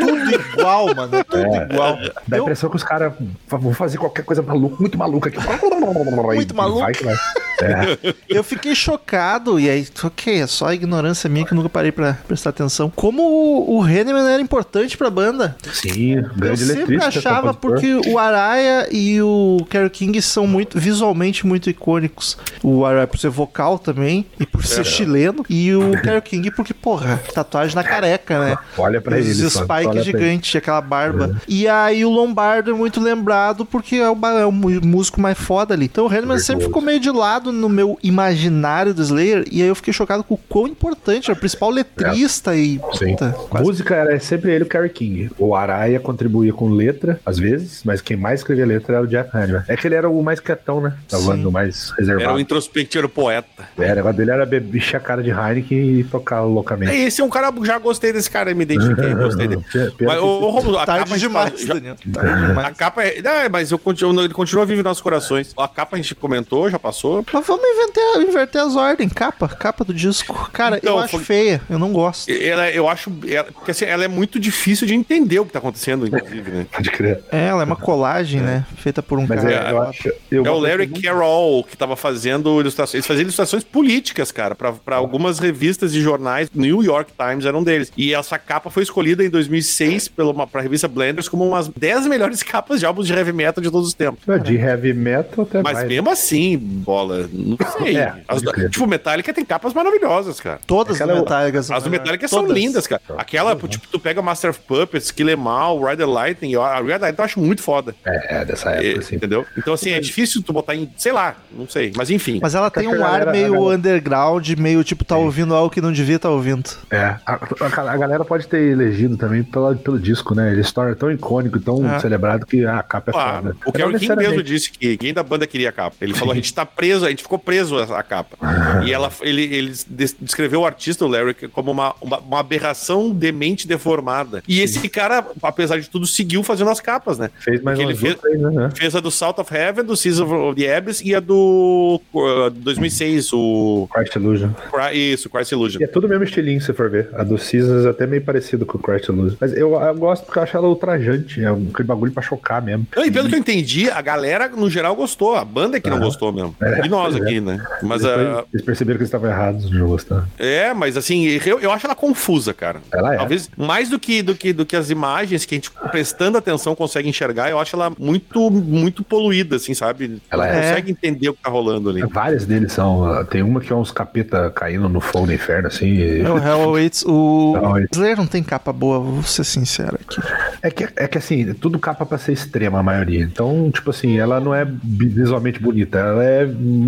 [0.00, 1.16] tudo igual, mano.
[1.16, 1.98] É tudo igual.
[2.26, 3.12] Dá a impressão que os caras
[3.48, 5.38] vão fazer qualquer coisa maluca, muito maluca aqui.
[6.36, 6.80] Muito maluco.
[6.80, 7.16] Vai que vai.
[7.62, 8.14] É.
[8.28, 11.92] Eu fiquei chocado, e aí, ok, é só a ignorância minha que eu nunca parei
[11.92, 12.90] pra prestar atenção.
[12.94, 15.56] Como o, o Henneman era importante pra banda.
[15.72, 17.06] Sim, Eu grande sempre eletrista.
[17.20, 22.36] achava porque o Araya e o Kerry King são muito visualmente muito icônicos.
[22.62, 26.72] O Araya por ser vocal também e por ser chileno e o Kerry King porque
[26.74, 28.56] porra, tatuagem na careca, né?
[28.78, 29.50] Olha pra Os ele.
[29.50, 30.04] só, spike olha pra ele.
[30.04, 31.40] gigante, aquela barba.
[31.46, 35.74] E aí o Lombardo é muito lembrado porque é o, é o músico mais foda
[35.74, 35.86] ali.
[35.86, 39.68] Então o Henneman sempre ficou meio de lado no meu imaginário do Slayer e aí
[39.68, 43.12] eu fiquei chocado com o quão importante, é o principal letrista e Sim.
[43.16, 45.30] puta, Música era sempre ele e o Kerry King.
[45.38, 49.30] O Araya contribuía com letra, às vezes, mas quem mais escrevia letra era o Jeff
[49.36, 49.64] Hanneman.
[49.68, 50.94] É que ele era o mais quietão, né?
[51.10, 51.26] Da Sim.
[51.26, 52.36] banda, o mais Era reservado.
[52.36, 53.48] o introspectivo poeta.
[53.78, 56.94] É, o negócio dele era beber encher a cara de Heineken e tocar É, loucamente.
[56.94, 59.62] esse é um cara, já gostei desse cara, me identifiquei, gostei dele.
[60.00, 61.96] Mas, ô, ô, Romulo, a capa demais, já- Daniel.
[62.12, 62.66] Tarde demais.
[62.68, 63.20] A capa é.
[63.22, 65.52] Não, mas eu continuo, ele continua vivo nos nossos corações.
[65.56, 67.16] A capa a gente comentou, já passou.
[67.16, 69.12] Mas Então vamos inverter, inverter as ordens.
[69.12, 70.50] Capa, capa do disco.
[70.52, 72.30] Cara, Então, eu acho foi- feia, eu não gosto.
[72.30, 73.10] Ela, eu acho.
[73.28, 76.66] Ela, porque assim, ela é muito difícil de entender o que tá acontecendo, inclusive, né?
[76.72, 77.22] Pode crer.
[77.30, 78.64] É, ela é uma colagem, né?
[78.76, 79.68] Feita por um Mas cara.
[79.68, 80.12] é, eu acho.
[80.30, 82.94] Eu É o Larry muito- Carroll que tava fazendo ilustrações.
[82.94, 86.48] Eles faziam ilustrações políticas, cara, pra, pra algumas revistas e jornais.
[86.54, 87.92] New York Times era um deles.
[87.96, 92.42] E essa capa foi escolhida em 2006 pela, pra revista Blenders como umas 10 melhores
[92.42, 94.24] capas de álbuns de heavy metal de todos os tempos.
[94.26, 95.88] Não, De heavy metal até Mas mais.
[95.88, 97.96] mesmo assim, bola, não sei.
[97.96, 100.60] É, As- tipo, Metallica tem capas maravilhosas, cara.
[100.66, 101.70] Todas Aquela- as metálicas.
[101.70, 102.56] As do Metallica são Todas.
[102.56, 103.00] lindas, cara.
[103.16, 107.14] Aquela, tipo, tu pega Master of Puppets, Kill Em All, Rider Lightning, a Rider Lightning
[107.18, 107.94] eu acho muito foda.
[108.04, 109.16] É, é, dessa época, assim.
[109.16, 109.46] Entendeu?
[109.56, 111.92] Então, assim, é difícil tu botar em, sei lá, não sei.
[111.96, 112.38] Mas enfim.
[112.42, 115.92] Mas ela tem um ar meio galera- underground, meio tipo, tá ouvindo algo que não
[115.92, 116.70] devia estar ouvindo.
[116.90, 120.52] É, a, a- a galera pode ter elegido também pela, pelo disco, né?
[120.52, 121.98] Ele se torna tão icônico, tão É.
[122.00, 123.42] celebrado que ah, a capa é Claro.
[123.42, 123.56] foda.
[123.66, 125.96] O Kerry King mesmo disse que ninguém da banda queria a capa.
[126.00, 128.36] Ele falou: a gente tá preso, a gente ficou preso a, capa.
[128.84, 133.10] e ela, ele, ele des- descreveu o artista, o Larry, como uma, uma, uma aberração
[133.10, 134.42] demente deformada.
[134.48, 137.30] E esse cara, apesar de tudo, seguiu fazendo as capas, né?
[137.40, 138.70] Fez mais ele fez- três, né?
[138.74, 142.50] Fez a do South of Heaven, do Season of the Abyss e a do uh,
[142.50, 143.88] 2006, o.
[143.92, 144.50] Christ Illusion.
[144.92, 145.80] Isso, Christ Illusion.
[145.80, 147.08] E é tudo o mesmo estilinho, se for ver.
[147.14, 149.36] A do Seasons é até meio parecido com o Christ Illusion.
[149.40, 151.42] Mas eu, eu gosto porque eu acho ela ultrajante.
[151.42, 152.86] É um aquele bagulho pra chocar mesmo.
[152.94, 155.34] Não, e pelo que eu entendi, a galera, no geral, gostou.
[155.36, 156.54] A banda é que não gostou mesmo.
[156.60, 157.18] É, e nós é.
[157.20, 157.64] aqui, né?
[157.82, 160.26] Mas Depois ah, Eles perceberam que eles estavam errados de não gostar.
[160.38, 162.80] É, mas assim, eu, eu acho ela confusa, cara.
[162.92, 163.16] Ela é.
[163.18, 166.74] Talvez mais do que, do, que, do que as imagens que a gente, prestando atenção,
[166.74, 170.20] consegue enxergar, eu acho ela muito, muito poluída, assim, sabe?
[170.30, 170.60] Ela Não é.
[170.68, 172.02] consegue entender o que tá rolando ali.
[172.06, 173.04] Várias deles são.
[173.04, 175.86] ah, Tem uma que é uns capeta caindo no fogo do inferno, assim.
[175.86, 177.04] e- É o Hell Awaits.
[177.06, 177.54] O.
[177.92, 180.20] Slayer não tem capa boa, vou ser sincero aqui.
[180.62, 183.22] É que, é que assim, tudo capa pra ser extrema a maioria.
[183.22, 186.44] Então, tipo assim, ela não é visualmente bonita, ela é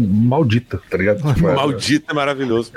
[0.06, 1.22] maldita, tá ligado?
[1.34, 2.72] Tipo, ela- Maldito é maravilhoso.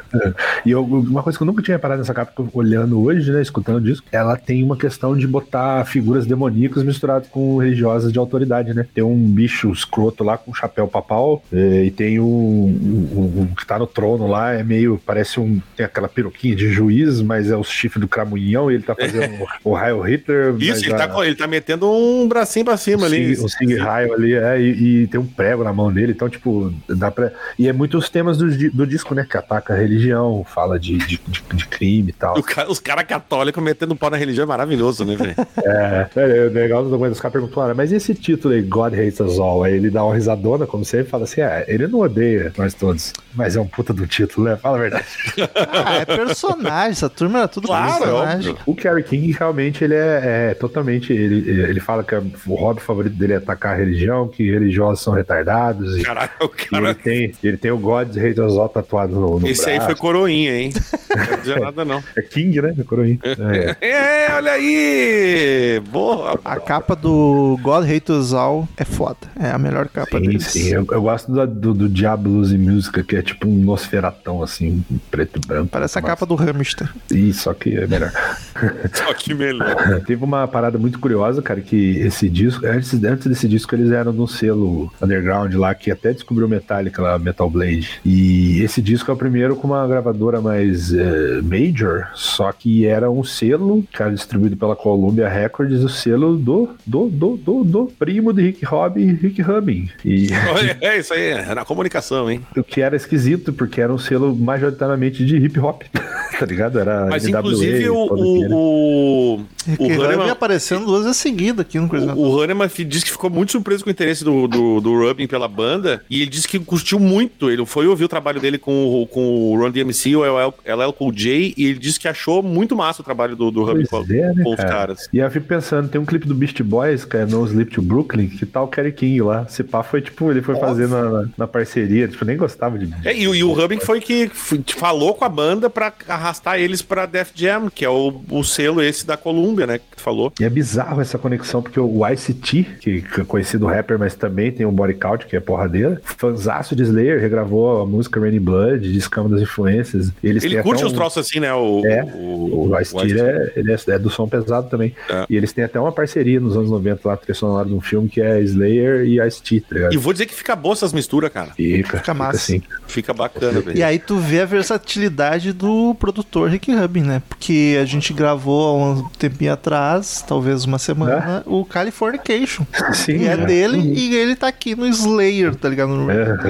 [0.65, 3.77] E eu- uma coisa que eu nunca tinha parado nessa capa, olhando hoje, né, escutando
[3.77, 8.73] o disco, ela tem uma questão de botar figuras demoníacas misturadas com religiosas de autoridade,
[8.73, 8.85] né?
[8.93, 13.47] Tem um bicho escroto lá com um chapéu papal, eh, e tem um, um- um
[13.55, 17.49] que tá no trono lá, é meio, parece um, tem aquela peruquinha de juiz, mas
[17.49, 20.55] é o chifre do cramunhão, e ele tá fazendo o, o Heil Hitler.
[20.59, 23.35] Isso, ele a- tá, ele tá metendo um bracinho pra cima ali.
[23.35, 26.29] Sig- o Sig Raio ali, é, e, e tem um prego na mão dele, então,
[26.29, 27.31] tipo, dá pra.
[27.57, 29.25] E é muito os temas do, do disco, né?
[29.29, 32.37] Que ataca a religião, fala de, de, de, de crime e tal.
[32.37, 35.35] O cara- os caras católicos metendo pau na religião é maravilhoso, né, velho?
[35.67, 38.93] É, é, é legal no documento, os caras perguntam, "Ah, mas esse título aí, God
[38.93, 39.63] Hates Us All?
[39.63, 43.11] Aí ele dá uma risadona, como sempre, fala assim: ah, ele não odeia nós todos,
[43.33, 44.55] mas é um puta do título, né?
[44.55, 45.05] Fala a verdade.
[45.55, 48.49] Ah, é personagem, essa turma era tudo Claro, personagem.
[48.51, 48.57] óbvio.
[48.65, 51.11] O Kerry King realmente ele é, é totalmente.
[51.13, 55.13] Ele, ele fala que o hobby favorito dele é atacar a religião, que religiosos são
[55.13, 56.01] retardados.
[56.03, 56.81] Caralho, o e cara.
[57.07, 59.85] Ele, tem, ele tem o God Us All tatuado no, no Esse aí braço.
[59.87, 60.73] foi coroinha, hein?
[61.15, 62.03] Não quer dizer nada, não.
[62.15, 62.75] É King, né?
[62.85, 63.19] Coroinha.
[63.23, 63.75] É.
[64.27, 65.81] É, olha aí!
[65.91, 66.39] Boa!
[66.43, 69.17] A capa do God Us All é foda.
[69.39, 70.45] É a melhor capa Sim, deles.
[70.45, 70.69] sim.
[70.73, 74.83] Eu, eu gosto do, do, do Diablos e Música, que é tipo um Nosferatão, assim,
[75.09, 75.69] preto e branco.
[75.71, 76.89] Parece a Mas- capa do Hamster.
[77.11, 78.11] Ih, só que é melhor.
[78.93, 80.01] Só que melhor.
[80.05, 84.11] Teve uma parada muito curiosa, cara, que esse disco, antes, antes desse disco, eles eram
[84.11, 87.89] de um selo underground lá, que até descobriu Metallica lá, Metal Blade.
[88.05, 93.09] E esse disco é o primeiro com uma gravadora mais eh, major, só que era
[93.09, 97.85] um selo, que era distribuído pela Columbia Records, o selo do, do, do, do, do
[97.97, 99.89] primo de Rick Robin, Rick Rubin.
[100.03, 100.27] E
[100.81, 102.41] é isso aí, é na comunicação, hein?
[102.55, 105.83] o que era esquisito, porque era um selo majoritariamente de hip hop,
[106.39, 106.79] tá ligado?
[106.79, 111.65] Era Mas NWA, inclusive o, o, o, Rick o Rubin Hahnemann, aparecendo duas vezes seguidas
[111.65, 114.47] aqui no o, o Hahnemann fi- disse que ficou muito surpreso com o interesse do,
[114.47, 117.49] do, do Rubin pela banda e ele disse que curtiu muito.
[117.51, 120.93] Ele foi ouvir o trabalho dele com, o- com o Run DMC, o LL, LL
[120.93, 123.97] Cool J, e ele disse que achou muito massa o trabalho do, do Rubin com,
[124.09, 124.69] é, né, com os cara?
[124.69, 125.09] caras.
[125.11, 127.81] E eu fico pensando, tem um clipe do Beast Boys, que é No Sleep to
[127.81, 129.45] Brooklyn, que tá o Kerry King lá.
[129.47, 132.87] Se pá foi tipo, ele foi fazer na, na parceria, tipo, nem gostava de.
[133.05, 134.29] É, e, o- e o Rubin foi que
[134.77, 138.81] falou com a banda pra arrastar eles pra Def Jam, que é o, o selo
[138.81, 139.77] esse da Columbia, né?
[139.79, 140.31] Que tu falou.
[140.39, 144.51] E é bizarro essa conexão, porque o ICT, que que é conhecido rapper, mas também
[144.51, 148.91] tem um body count, que é porradeira, fanzaço de Slayer, regravou a música Rainy Blood,
[148.91, 150.11] Discama das Influências.
[150.23, 151.53] Eles Ele curte até os um- troços assim, né?
[151.53, 154.95] O, É, o, O Ice T é, ele é, é do som pesado também.
[155.09, 155.25] É.
[155.29, 158.07] E eles têm até uma parceria nos anos 90 lá, trilha sonora de um filme
[158.09, 159.93] que é Slayer e Ice T, tá ligado?
[159.93, 161.51] E vou dizer que fica boa essas misturas, cara.
[161.55, 162.37] Fica, fica massa.
[162.37, 162.61] assim.
[162.87, 163.77] Fica bacana, velho.
[163.77, 167.21] E aí tu vê a versatilidade do produtor Rick Rubin, né?
[167.27, 172.65] Porque a gente gravou há um tempinho atrás talvez uma semana, o Californication.
[172.93, 173.45] Sim, E é né?
[173.45, 175.89] dele e ele tá aqui no Slayer, tá ligado?
[175.89, 176.07] No-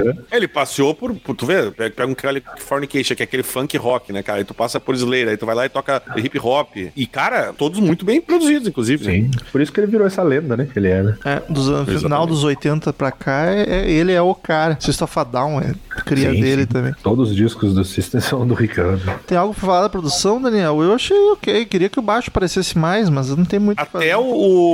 [0.10, 0.24] Aham.
[0.32, 1.72] Ele passeou por, por- Tu vê?
[1.72, 4.40] Pega, um Californication, que é aquele funk rock, né, cara?
[4.40, 6.76] Aí tu passa por Slayer, aí tu vai lá e toca hip hop.
[6.96, 9.06] E, cara, todos muito bem produzidos, inclusive.
[9.06, 9.12] né?
[9.14, 9.32] Sim.
[9.52, 10.68] Por isso que ele virou essa lenda, né?
[10.72, 11.18] Que ele era.
[11.26, 14.78] É, dos anos, final dos 80 pra cá, é, é- ele é o cara.
[14.80, 15.74] System of a Down é
[16.06, 16.68] cria Sim, dele sim.
[16.68, 16.94] também.
[17.04, 18.68] Todos os discos do System são do Rubin.
[19.26, 20.82] Tem algo pra falar da produção, Daniel?
[20.82, 21.66] Eu achei ok.
[21.66, 23.80] Queria que o baixo parecesse mais, mas não tem muito.
[23.80, 24.22] Até o,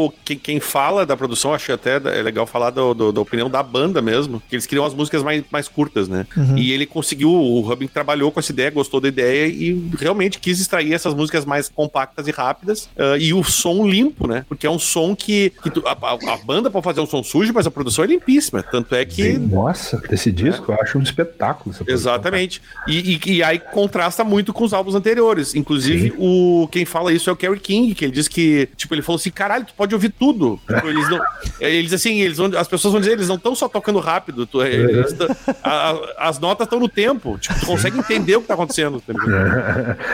[0.08, 3.50] o- quem, quem fala da produção, acho até é legal falar do- do- da opinião
[3.50, 6.26] da banda mesmo, que eles queriam as músicas mais, mais curtas, né?
[6.58, 10.60] E ele conseguiu, o Rubin trabalhou com essa ideia, gostou da ideia e realmente quis
[10.60, 14.46] extrair essas músicas mais compactas e rápidas ah, e o som limpo, né?
[14.48, 17.54] Porque é um som que, que tu- a, a- banda pode fazer um som sujo,
[17.54, 18.62] mas a produção é limpíssima.
[18.62, 21.74] Tanto é que Nossa, esse disco eu acho um espetáculo.
[21.88, 22.62] Exatamente.
[22.88, 25.56] E, e- e aí contrasta muito com os álbuns anteriores.
[25.56, 29.02] Inclusive, o quem fala isso é o Kerry King, que ele diz que, tipo, ele
[29.02, 30.60] falou assim: caralho, tu pode ouvir tudo.
[30.68, 31.22] Tipo, eles não.
[31.60, 34.46] Eles assim, eles vão, as pessoas vão dizer, eles não estão só tocando rápido.
[34.46, 37.38] tu- eles tão- a- as notas estão no tempo.
[37.38, 39.02] Tipo, tu consegue entender o que tá acontecendo.
[39.06, 39.14] tá?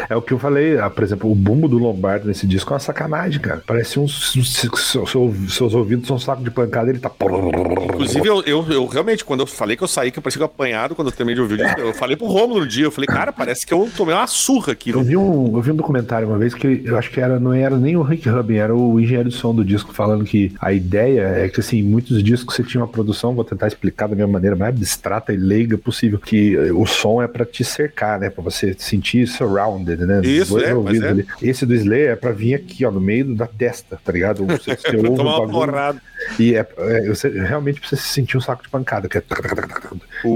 [0.09, 2.73] É o que eu falei, ah, por exemplo, o bumbo do Lombardo nesse disco é
[2.73, 3.61] uma sacanagem, cara.
[3.65, 7.11] Parece seu- seu- seus ouvidos são um saco de pancada ele tá.
[7.93, 10.95] Inclusive, eu, eu, eu realmente, quando eu falei que eu saí, que eu parecia apanhado
[10.95, 13.07] quando eu terminei de ouvir o disco, eu falei pro Romulo no dia, eu falei,
[13.07, 14.89] cara, parece que eu tomei uma surra aqui.
[14.91, 17.53] Eu vi, um, eu vi um documentário uma vez que eu acho que era, não
[17.53, 20.71] era nem o Rick Rubin, era o engenheiro de som do disco falando que a
[20.71, 24.27] ideia é que assim, muitos discos você tinha uma produção, vou tentar explicar da minha
[24.27, 28.29] maneira mais abstrata e leiga possível, que eh, o som é pra te cercar, né?
[28.29, 30.21] Pra você sentir surrounded, né?
[30.23, 31.09] Isso, dois é, ouvidos é.
[31.09, 31.27] ali.
[31.41, 34.45] Esse do Slayer é pra vir aqui, ó, no meio da testa, tá ligado?
[34.45, 36.01] Você, você ouve o Tomar uma bagulho, porrada.
[36.39, 39.07] E é, é, você realmente precisa sentir um saco de pancada.
[39.07, 39.23] Que é...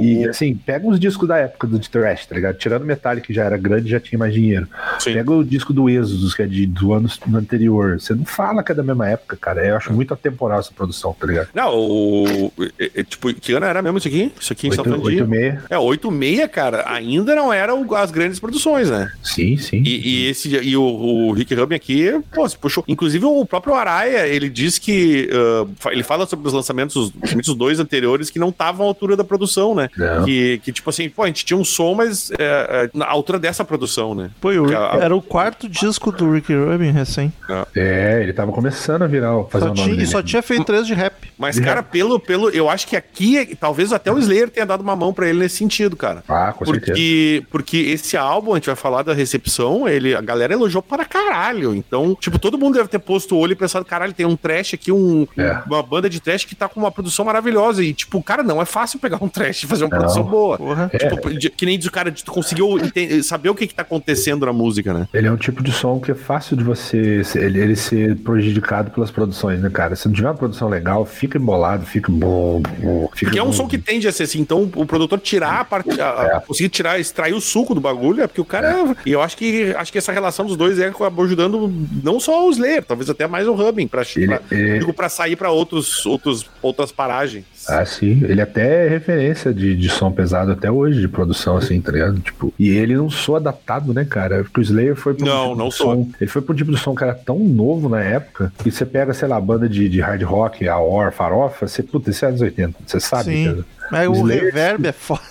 [0.01, 2.57] E assim, pega uns discos da época do Thrash, tá ligado?
[2.57, 4.67] Tirando Metallica, que já era grande já tinha mais dinheiro.
[4.99, 5.13] Sim.
[5.13, 7.99] Pega o disco do Exodus, que é de, do ano anterior.
[7.99, 9.65] Você não fala que é da mesma época, cara.
[9.65, 11.49] Eu acho muito atemporal essa produção, tá ligado?
[11.53, 12.51] Não, o.
[12.79, 14.31] é, tipo, que ano era mesmo isso aqui?
[14.39, 15.21] Isso aqui tá falando de.
[15.21, 15.63] 86.
[15.69, 19.11] É, 86, cara, ainda não era o- as grandes produções, né?
[19.23, 19.83] Sim, sim.
[19.85, 22.83] E, e esse e o, o Rick Rubin aqui, pô, se puxou.
[22.87, 27.49] Inclusive o próprio Araia, ele diz que fa- ele fala sobre os lançamentos, os, principalmente
[27.49, 29.89] os dois anteriores, que não estavam à altura da produção, né?
[29.97, 30.25] Não.
[30.25, 33.39] Que, que tipo assim, pô, a gente tinha um som, mas é, é, na altura
[33.39, 34.29] dessa produção, né?
[34.41, 37.31] Pô, o- a- era o quarto disco do Ricky Rubin recém.
[37.75, 40.07] É, ele tava começando a virar, fazer Só o nome tinha, e dele.
[40.07, 41.13] só tinha feito três de rap.
[41.37, 42.49] Mas, cara, pelo, pelo.
[42.49, 45.39] Eu acho que aqui, é- talvez até o Slayer tenha dado uma mão pra ele
[45.39, 46.23] nesse sentido, cara.
[46.27, 46.85] Ah, com certeza.
[46.91, 51.05] Porque, porque esse álbum, a gente vai falar da recepção, ele, a galera elogiou para
[51.05, 51.73] caralho.
[51.75, 54.73] Então, tipo, todo mundo deve ter posto o olho e pensado, caralho, tem um trash
[54.75, 55.61] aqui, um, É.
[55.65, 57.83] uma banda de trash que tá com uma produção maravilhosa.
[57.83, 59.97] E, tipo, cara, não é fácil pegar um trash e fazer uma Não.
[59.99, 60.57] produção boa.
[60.57, 60.89] Porra.
[60.97, 61.17] Tipo,
[61.55, 62.77] que nem diz o cara, de tu conseguiu
[63.23, 65.07] saber o que que tá acontecendo na música, né?
[65.13, 68.15] Ele é um tipo de som que é fácil de você ser- ele, ele ser
[68.17, 69.95] prejudicado pelas produções, né, cara?
[69.95, 72.61] Se não tiver uma produção legal, fica embolado, fica bom.
[72.79, 73.53] bom, fica Porque é um bom.
[73.53, 76.39] som que tende a ser assim, então o produtor tirar a parte, a- a- É.
[76.39, 78.95] conseguir tirar, extrair o suco do bagulho, é porque o cara.
[79.05, 81.71] E eu acho que acho que essa relação dos dois é acabou ajudando
[82.03, 85.09] não só o Slayer, talvez até mais o Rubin, pra, Ele- pra, ele- digo, pra
[85.09, 87.45] sair pra outros, outros, outras paragens.
[87.69, 88.21] Ah, sim.
[88.25, 92.19] Ele até é referência de, de som pesado até hoje, de produção, assim, tá ligado?
[92.19, 94.43] Tipo, e ele não soa adaptado, né, cara?
[94.43, 95.95] Porque o Slayer foi pro Não, tipo não de soa.
[95.95, 96.09] som.
[96.19, 99.13] Ele foi pro tipo de som que era tão novo na época que você pega,
[99.13, 102.41] sei lá, banda de, de hard rock, a Or, Farofa, você, puta, isso é anos
[102.41, 103.45] 80, você sabe, Sim.
[103.45, 103.65] cara.
[103.91, 105.21] Mas o Slayer- reverb é foda.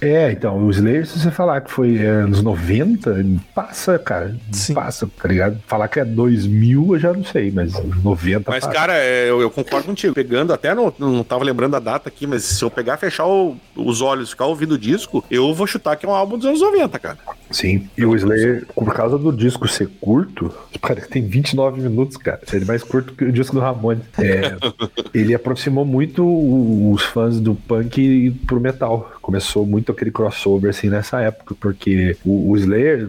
[0.00, 4.36] É, então, o Slayer, se você falar que foi é, anos 90, passa, cara.
[4.52, 4.74] Sim.
[4.74, 5.58] Passa, tá ligado?
[5.66, 7.72] Falar que é 2000, eu já não sei, mas
[8.04, 8.72] 90 Mas, passa.
[8.74, 10.14] cara, é, eu, eu concordo contigo.
[10.14, 13.56] Pegando, até não, não tava lembrando a data aqui, mas se eu pegar, fechar o-
[13.74, 16.60] os olhos, ficar ouvindo o disco, eu vou chutar que é um álbum dos anos
[16.60, 17.18] 90, cara.
[17.50, 22.40] Sim, e o Slayer, por causa do disco ser curto, cara, tem 29 minutos, cara.
[22.52, 24.02] Ele é mais curto que o disco do Ramones.
[24.18, 24.56] É,
[25.12, 26.24] ele aproximou muito
[26.92, 29.10] os fãs do punk pro metal.
[29.22, 33.08] Começou muito aquele crossover assim nessa época, porque o, o Slayer,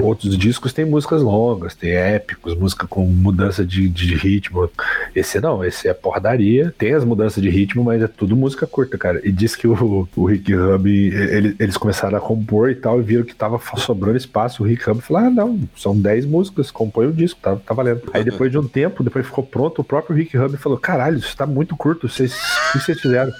[0.00, 4.70] outros discos tem músicas longas, tem épicos, música com mudança de, de ritmo.
[5.14, 8.96] Esse não, esse é porradaria, tem as mudanças de ritmo, mas é tudo música curta,
[8.98, 9.20] cara.
[9.24, 13.02] E diz que o, o Rick Rubin, ele- eles começaram a compor e tal, e
[13.02, 14.62] viram que tava sobrando espaço.
[14.62, 18.02] O Rick Rubin falou: ah, não, são 10 músicas, compõe o disco, tá, tá valendo.
[18.12, 21.36] Aí depois de um tempo, depois ficou pronto, o próprio Rick Rubin falou: caralho, isso
[21.36, 23.32] tá muito curto, vocês, o que vocês fizeram?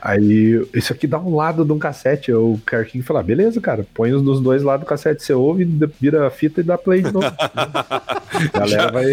[0.00, 2.32] Aí, isso aqui dá um lado de um cassete.
[2.32, 2.58] O
[3.04, 5.64] falou: ah, beleza, cara, põe os dos dois lados do cassete, você ouve,
[6.00, 7.26] vira a fita e dá play de novo.
[8.54, 9.06] a galera vai.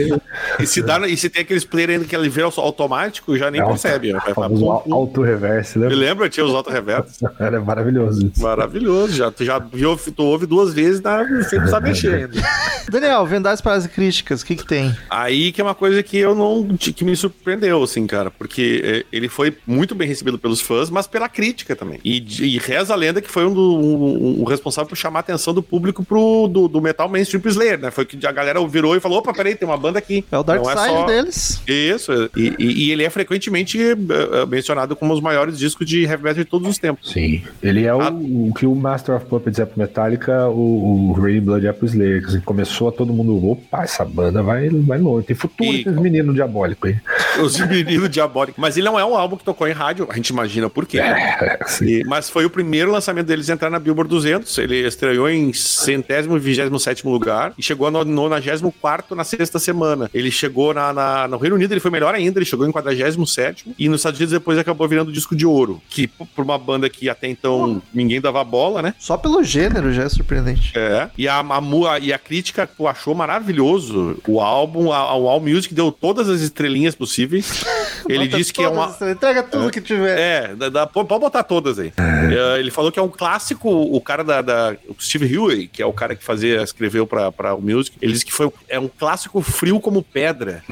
[0.59, 3.61] E se, dá, e se tem aqueles player ainda que ele vira automático, já nem
[3.61, 4.11] É, percebe.
[4.11, 4.93] Vai falar, famoso pum, pum.
[4.93, 5.87] auto-reverse, né?
[5.87, 6.29] Me lembra?
[6.29, 7.19] Tinha os auto-reversos.
[7.39, 8.41] Era maravilhoso isso.
[8.41, 9.13] Maravilhoso.
[9.13, 12.33] Já, tu já viu, tu ouve duas vezes na, sem precisar mexer ainda.
[12.89, 14.95] Daniel, vendagens para as críticas, o que que tem?
[15.09, 16.75] Aí que é uma coisa que eu não.
[16.77, 18.29] que me surpreendeu, assim, cara.
[18.29, 21.99] Porque é, ele foi muito bem recebido pelos fãs, mas pela crítica também.
[22.03, 25.21] E, e reza a lenda que foi um, do, um, um responsável por chamar a
[25.21, 27.91] atenção do público pro do, do metal mainstream Slayer, né?
[27.91, 30.23] Foi que a galera virou e falou: opa, peraí, tem uma banda aqui.
[30.31, 31.61] É o Dark Não Side só- deles.
[31.67, 36.03] Isso, e, e- e ele é frequentemente eh, eh, mencionado como os maiores discos de
[36.03, 37.11] heavy metal de todos os tempos.
[37.11, 37.41] Sim.
[37.61, 38.09] Ele é o, Ah.
[38.11, 41.85] o que o Master of Puppets é pro Metallica, o, o Raining Blood é pro
[41.85, 42.25] Slayer.
[42.25, 45.27] que, começou a todo mundo, opa, essa banda vai, vai longe.
[45.27, 47.41] Tem futuro E- esses meninos diabólicos aí.
[47.43, 48.59] Os meninos diabólicos.
[48.61, 50.99] Mas ele não é um álbum que tocou em rádio, a gente imagina por quê.
[50.99, 51.59] É.
[51.81, 54.57] E- mas foi o primeiro lançamento deles a entrar na Billboard 200.
[54.59, 60.09] Ele estreou em centésimo e vigésimo sétimo lugar e chegou no 94 na sexta semana.
[60.13, 63.75] Ele chegou na, na- no Reino Unido, ele foi melhor ainda, ele chegou em 47
[63.77, 65.81] e nos Estados Unidos depois acabou virando disco de ouro.
[65.89, 68.93] Que por uma banda que até então ninguém dava bola, né?
[68.99, 70.71] Só pelo gênero já é surpreendente.
[70.75, 71.09] É.
[71.17, 74.91] E a, a, e a crítica pô, achou maravilhoso o álbum.
[74.91, 77.63] A, a All Music deu todas as estrelinhas possíveis.
[78.07, 78.95] Ele disse que é uma.
[79.11, 80.17] Entrega tudo que tiver.
[80.17, 81.91] É, dá- dá- pode botar todas aí.
[81.97, 85.81] É, ele falou que é um clássico, o cara da, da- o Steve Huey, que
[85.81, 88.79] é o cara que fazia, escreveu pra, pra o Music, ele disse que foi, é
[88.79, 90.63] um clássico frio como pedra.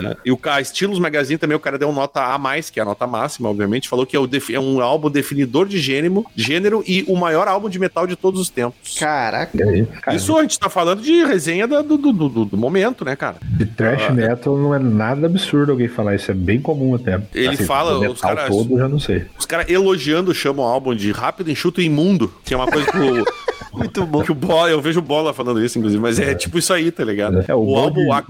[0.00, 0.16] Né?
[0.24, 2.38] E o ca- Estilos Magazine também, o cara deu nota A+,
[2.72, 5.66] que é a nota máxima, obviamente, falou que é, o defi- é um álbum definidor
[5.68, 8.96] de gênero, gênero e o maior álbum de metal de todos os tempos.
[8.98, 9.62] Caraca.
[9.64, 9.86] aí?
[9.86, 13.14] Cara, Isso a gente tá falando de resenha da- do, do, do- do momento, né,
[13.16, 13.36] cara?
[13.42, 17.20] de trash metal não é nada absurdo alguém falar isso, é bem comum até.
[17.34, 19.26] Ele fala, do os caras- todo, eu já não sei.
[19.38, 22.90] Os caras elogiando chamam o álbum de rápido, enxuto e imundo, que é uma coisa
[22.90, 23.24] que o,
[23.76, 24.22] Muito bom.
[24.22, 26.90] Que o Bola, eu vejo o Bola falando isso, inclusive, mas é, tipo isso aí,
[26.90, 27.44] tá ligado?
[27.46, 28.22] É, o o, álbum, a,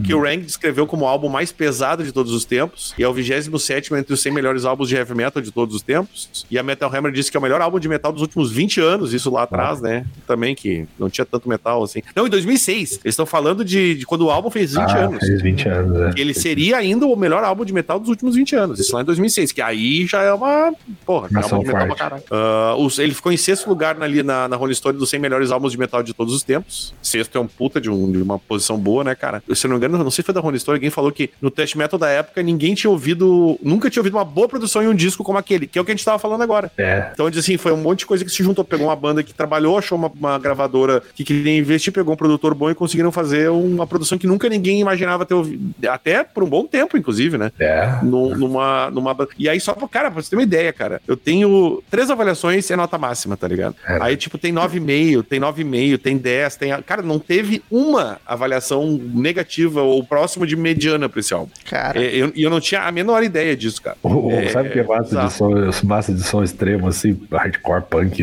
[0.00, 3.08] que o Rank descreveu como o álbum mais pesado de todos os tempos, e é
[3.08, 6.46] o 27 entre os 100 melhores álbuns de heavy metal de todos os tempos.
[6.50, 8.80] E a Metal Hammer disse que é o melhor álbum de metal dos últimos 20
[8.80, 10.04] anos, isso lá atrás, né?
[10.26, 12.02] Também que não tinha tanto metal assim.
[12.14, 12.92] Não, em 2006.
[12.92, 15.18] Eles estão falando de, de quando o álbum fez 20 ah, anos.
[15.26, 16.12] fez 20 anos, é.
[16.12, 18.80] Que ele seria ainda o melhor álbum de metal dos últimos 20 anos.
[18.80, 20.72] Isso lá em 2006, que aí já é uma.
[21.06, 22.22] Porra, é Nação álbum de metal pra caralho.
[22.30, 25.20] Ah, os- ele ficou em sexto lugar na, ali na, na Rolling Stone dos 100
[25.20, 26.94] melhores álbuns de metal de todos os tempos.
[27.02, 29.42] Sexto é um puta de, um- de uma posição boa, né, cara?
[29.54, 31.50] Se não me engano, não sei se foi da Rolling Stone, alguém falou que no
[31.50, 33.58] test metal da época ninguém tinha ouvido.
[33.62, 35.90] Nunca tinha ouvido uma boa produção em um disco como aquele, que é o que
[35.90, 36.70] a gente tava falando agora.
[36.78, 38.64] É, Então, assim, foi um monte de coisa que se juntou.
[38.64, 42.54] Pegou uma banda que trabalhou, achou uma, uma gravadora que queria investir, pegou um produtor
[42.54, 45.74] bom e conseguiram fazer uma produção que nunca ninguém imaginava ter ouvido.
[45.88, 47.52] Até por um bom tempo, inclusive, né?
[47.58, 47.98] é.
[48.02, 49.16] Num- numa, numa.
[49.38, 52.70] E aí, só pra, cara, pra você ter uma ideia, cara, eu tenho três avaliações
[52.70, 53.74] é nota máxima, tá ligado?
[53.74, 54.04] Caralho.
[54.04, 56.82] Aí, tipo, tem 9,5, tem 9,5, tem 10, tem.
[56.82, 61.50] Cara, não teve uma avaliação negativa ou próximo de mediana pra esse álbum.
[61.68, 62.02] Cara.
[62.02, 63.96] É, eu- E eu, não tinha a menor ideia disso, cara.
[64.02, 65.50] O- o- É, sabe o que é massa de, som,
[65.86, 68.22] massa de som extremo, assim, hardcore, punk,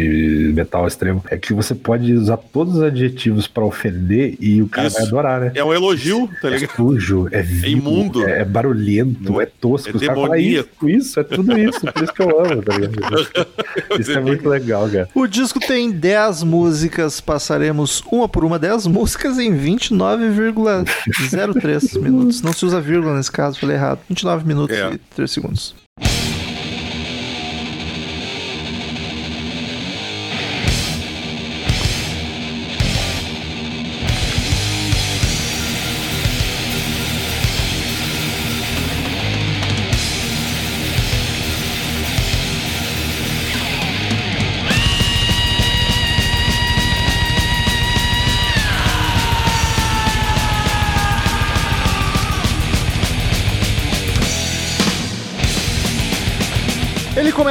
[0.54, 1.24] metal extremo?
[1.30, 4.98] É que você pode usar todos os adjetivos pra ofender e o cara Isso.
[4.98, 5.52] vai adorar, né?
[5.56, 6.76] É um elogio, tá É ligado?
[6.76, 8.28] sujo, é vivo, imundo.
[8.28, 9.89] é, é barulhento, é tosco.
[9.89, 10.89] É demoníaco.
[10.89, 11.82] isso, isso, é tudo isso.
[11.82, 12.98] Por isso que eu amo, tá ligado?
[14.00, 15.10] Isso é muito legal, cara.
[15.13, 22.42] O disco tem 10 músicas, passaremos uma por uma, 10 músicas em 29,03 minutos.
[22.42, 24.00] Não se usa vírgula nesse caso, falei errado.
[24.10, 24.94] 29 minutos É.
[24.94, 25.76] e 3 segundos.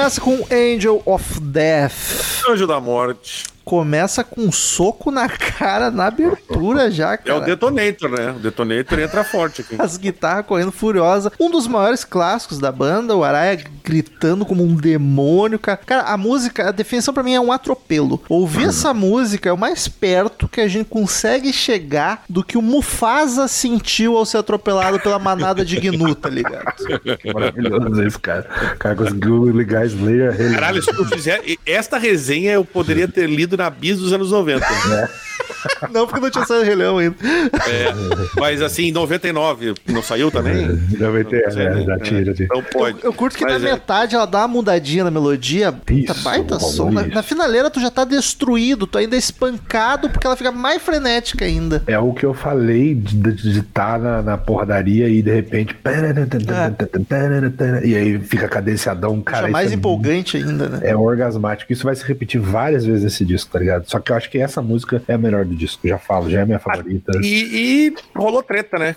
[0.07, 2.45] Começa com Angel of Death.
[2.49, 3.46] Anjo da morte.
[3.67, 7.39] Começa com um soco na cara na abertura já, É cara.
[7.39, 8.31] o Detonator, né?
[8.31, 9.75] O Detonator entra forte aqui.
[9.77, 11.33] As guitarras correndo furiosa.
[11.41, 15.81] Um dos maiores clássicos da banda, o Araya gritando como um demônio, cara.
[15.85, 18.23] Cara, a música, a definição pra mim é um atropelo.
[18.29, 22.63] Ouvir essa música é o mais perto que a gente consegue chegar do que o
[22.63, 26.67] Mufasa sentiu ao ser atropelado pela manada de Gnu, tá ligado?
[27.19, 28.47] Que maravilhoso isso, cara.
[28.75, 30.37] O cara conseguiu ligar Slayer.
[30.55, 31.43] Caralho, se eu fizer.
[31.67, 34.65] Esta resenha eu poderia ter lido na bis dos anos 90.
[35.93, 37.17] Não, porque não tinha saído Rei Leão ainda.
[37.69, 37.93] É,
[38.39, 40.81] mas assim, em 99 não saiu também?
[40.99, 42.47] Já vai ter, é, já tinha, já tinha.
[42.47, 42.99] Então pode.
[43.03, 43.73] Eu curto que Mas na é.
[43.73, 45.73] metade ela dá uma mudadinha na melodia.
[45.73, 46.91] Puta, Isso, baita som.
[46.91, 47.15] Na, isso.
[47.15, 51.45] na finaleira tu já tá destruído, tu ainda é espancado porque ela fica mais frenética
[51.45, 51.83] ainda.
[51.87, 55.77] É o que eu falei de estar na, na porradaria e de repente.
[57.85, 59.39] E aí fica cadenciadão, cara.
[59.39, 60.81] Fica isso mais é empolgante ainda, né?
[60.83, 61.73] É orgasmático.
[61.73, 63.89] Isso vai se repetir várias vezes nesse disco, tá ligado?
[63.89, 65.87] Só que eu acho que essa música é a melhor do disco.
[65.87, 67.13] Já falo, já é minha favorita.
[67.23, 68.97] E, e rolou treta, né?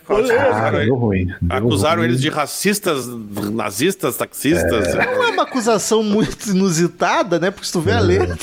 [0.51, 1.25] Ah, deu ruim.
[1.41, 2.09] deu Acusaram ruim.
[2.09, 4.93] eles de racistas, nazistas, taxistas.
[4.93, 7.51] Não é uma acusação muito inusitada, né?
[7.51, 8.37] Porque se tu vê a letra.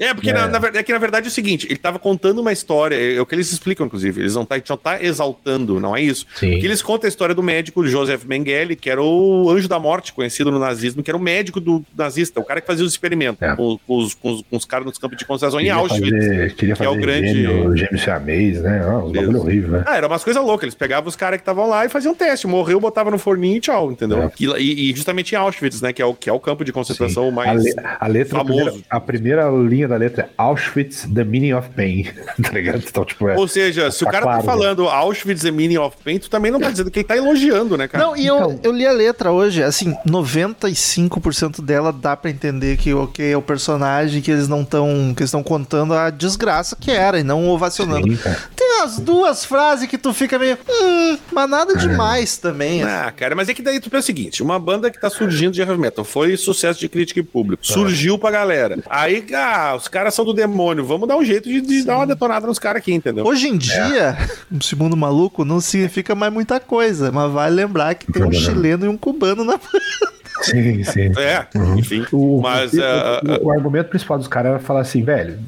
[0.00, 2.40] É, porque Na, na verdade, é que na verdade é o seguinte, ele tava contando
[2.40, 4.20] uma história, é, é o que eles explicam, inclusive.
[4.20, 6.26] Eles não tá, não tá exaltando, não é isso.
[6.36, 6.50] Sim.
[6.52, 10.12] Porque eles contam a história do médico Joseph Mengele, que era o anjo da morte,
[10.12, 13.40] conhecido no nazismo, que era o médico do nazista, o cara que fazia os experimentos
[13.42, 13.54] É.
[13.54, 16.10] com, com os, com os- com os caras nos campos de concentração em Auschwitz.
[16.10, 18.82] fazer, queria que é fazer o grande- gêmeo, gêmeo siamês, né?
[18.86, 19.84] Ah, uns bagulho horrível, né?
[19.86, 20.64] Ah, era umas coisas loucas.
[20.64, 22.46] Eles pegavam os caras que estavam lá e faziam um teste.
[22.46, 24.22] Morreu, botava no forninho e tchau, entendeu?
[24.24, 24.30] É.
[24.60, 25.92] E, e- justamente em Auschwitz, né?
[25.92, 27.62] Que é o, que é o campo de concentração A, mais.
[27.64, 28.64] le- a letra, a famoso.
[28.64, 32.04] primeira, a primeira linha da letra é Auschwitz, the meaning of pain.
[32.42, 32.82] tá ligado?
[32.86, 33.36] Então, tipo, é.
[33.36, 36.28] Ou seja, se o Tá cara claro, tá falando Auschwitz the meaning of pain, tu
[36.30, 38.04] também não tá dizendo que ele tá elogiando, né, cara?
[38.04, 42.92] Não, e eu, eu li a letra hoje, assim, 95% dela dá pra entender que
[42.92, 45.12] ok, é o personagem que eles não estão.
[45.14, 48.08] que eles estão contando a desgraça que era e não ovacionando.
[48.08, 48.18] Sim.
[48.54, 50.58] Tem as duas frases que tu fica meio.
[50.68, 52.82] Hum, mas nada demais também.
[52.82, 52.92] assim.
[52.92, 55.52] Ah, cara, mas é que daí tu pensa o seguinte: uma banda que tá surgindo
[55.52, 58.78] de heavy metal foi sucesso de crítica e público, surgiu pra galera.
[58.88, 62.06] Aí, ah, os caras são do demônio, vamos dar um jeito de, de dar uma
[62.06, 63.24] detonada nos caras aqui, entendeu?
[63.26, 64.16] Hoje em dia,
[64.60, 68.86] segundo o maluco, não significa mais muita coisa, mas vale lembrar que tem um chileno
[68.86, 69.58] e um cubano na.
[70.42, 71.10] Sim, sim.
[71.16, 71.46] É,
[71.78, 72.04] enfim.
[72.12, 72.72] O, mas.
[72.72, 75.38] o, ah, ah, o- o argumento principal dos caras era falar assim, velho,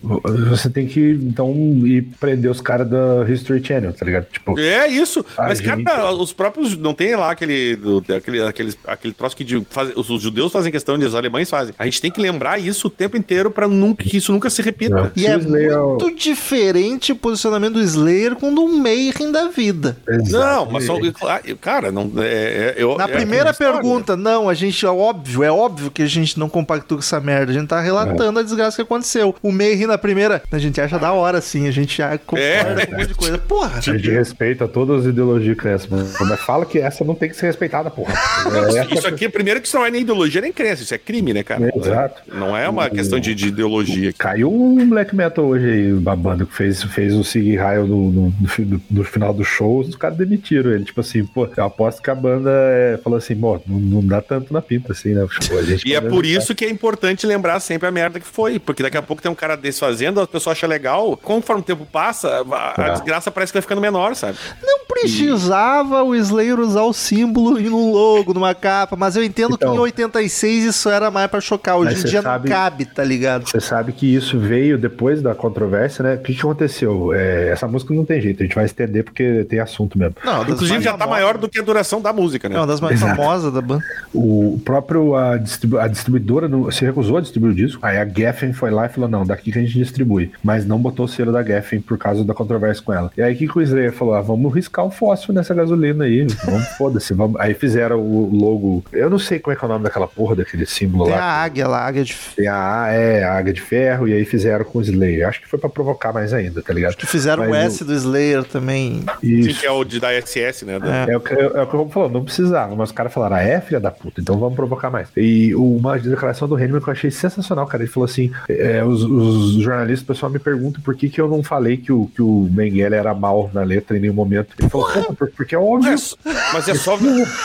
[0.48, 1.52] você tem que então
[1.84, 4.26] ir prender os caras da History Channel, tá ligado?
[4.26, 5.24] Tipo, É isso.
[5.36, 6.76] Mas, gente- cara, os próprios.
[6.76, 7.78] Não tem lá aquele.
[8.16, 11.74] aquele, aquele, aquele troço que de, faz- os, judeus fazem questão, os alemães fazem.
[11.78, 14.62] A gente tem que lembrar isso o tempo inteiro pra nunca, que isso nunca se
[14.62, 14.94] repita.
[14.94, 15.10] Não.
[15.16, 19.48] E é o Slayer- muito diferente o posicionamento do Slayer com o do Mayhem da
[19.48, 19.96] vida.
[20.30, 21.00] Não, mas são.
[21.12, 22.10] claro, Cara, não.
[22.18, 26.02] É, é- eu, Na é primeira pergunta, não, a gente é óbvio, é óbvio que
[26.02, 27.52] a gente não compactua com essa merda.
[27.52, 29.34] A gente tá relatando a desgraça que aconteceu.
[29.42, 32.86] O Mayhem na primeira, a gente acha da hora, sim, a gente já concorda É.
[32.86, 33.38] com um monte de coisa.
[33.38, 37.36] Porra, A gente respeita todas as ideologias crenças, mas fala que essa não tem que
[37.36, 38.12] ser respeitada, porra.
[38.56, 40.98] É, essa- Isso aqui, primeiro, que isso não é nem ideologia nem crença, isso é
[40.98, 41.66] crime, né, cara?
[41.72, 42.22] É, exato.
[42.32, 44.12] Não é uma questão de, de ideologia.
[44.12, 48.10] Caiu um black metal hoje aí, uma banda que fez, fez o Sig Raio no,
[48.10, 50.84] no, no- no final do show, os caras demitiram ele.
[50.84, 54.20] Tipo assim, pô, eu aposto que a banda é, falou assim, pô, não, não dá
[54.20, 55.26] tanto na pinta assim, né?
[55.40, 58.26] Tipo, a gente E é por isso que é importante lembrar sempre a merda que
[58.26, 58.58] foi.
[58.58, 61.16] Porque daqui a pouco tem um cara desse fazendo, a pessoa acha legal.
[61.16, 62.90] Conforme o tempo passa, a, a É.
[62.92, 64.36] desgraça parece que vai ficando menor, sabe?
[64.62, 69.54] não precisava o Slayer usar o símbolo em um logo, numa capa, mas eu entendo
[69.54, 69.70] Então.
[69.72, 71.76] que em 86 isso era mais pra chocar.
[71.76, 73.48] Hoje em dia sabe- não cabe, tá ligado?
[73.48, 76.14] Você sabe que isso veio depois da controvérsia, né?
[76.14, 77.12] O que, que aconteceu?
[77.12, 80.14] É, essa música não tem jeito, a gente vai estender porque tem assunto mesmo.
[80.24, 82.56] Não, Inclusive já tá maior do que a duração da música, né?
[82.56, 83.16] É uma das mais Exato.
[83.16, 83.84] famosas da banda.
[84.14, 87.84] O próprio, a, distribu- a distribuidora não- se recusou a distribuir o disco.
[87.84, 90.30] Aí a Geffen foi lá e falou: não, daqui que a gente distribui.
[90.42, 93.10] Mas não botou o selo da Geffen por causa da controvérsia com ela.
[93.16, 94.14] E aí o que, que o Slayer falou?
[94.14, 96.26] Ah, vamos riscar o fósforo nessa gasolina aí.
[96.44, 97.14] Vamos, foda-se.
[97.14, 97.40] Vamos.
[97.40, 98.84] Aí fizeram o logo.
[98.92, 101.18] Eu não sei como é que é o nome daquela porra, daquele símbolo Tem a
[101.18, 101.42] lá.
[101.44, 102.16] águia lá, a águia de.
[102.36, 105.28] Tem a A, é, a águia de ferro, e aí fizeram com o Slayer.
[105.28, 106.96] Acho que foi pra provocar mais ainda, tá ligado?
[106.96, 109.02] Que fizeram o Mas S do Slayer também.
[109.20, 109.60] Sim, Isso.
[109.60, 110.78] que é o de da SS, né?
[110.78, 111.10] Da- É.
[111.12, 113.36] É o, que, é o que o Robo falou, não precisava, mas os caras falaram,
[113.36, 115.08] ah, é, filha da puta, então vamos provocar mais.
[115.16, 117.82] E uma declaração do Henriman que eu achei sensacional, cara.
[117.82, 121.28] Ele falou assim: é, os, os jornalistas, o pessoal me pergunta por que, que eu
[121.28, 124.54] não falei que o, que o Mengele era mal na letra em nenhum momento.
[124.58, 125.90] Ele falou, "Pô, por- porque é óbvio.
[125.90, 126.16] Mas,
[126.52, 126.96] mas é só.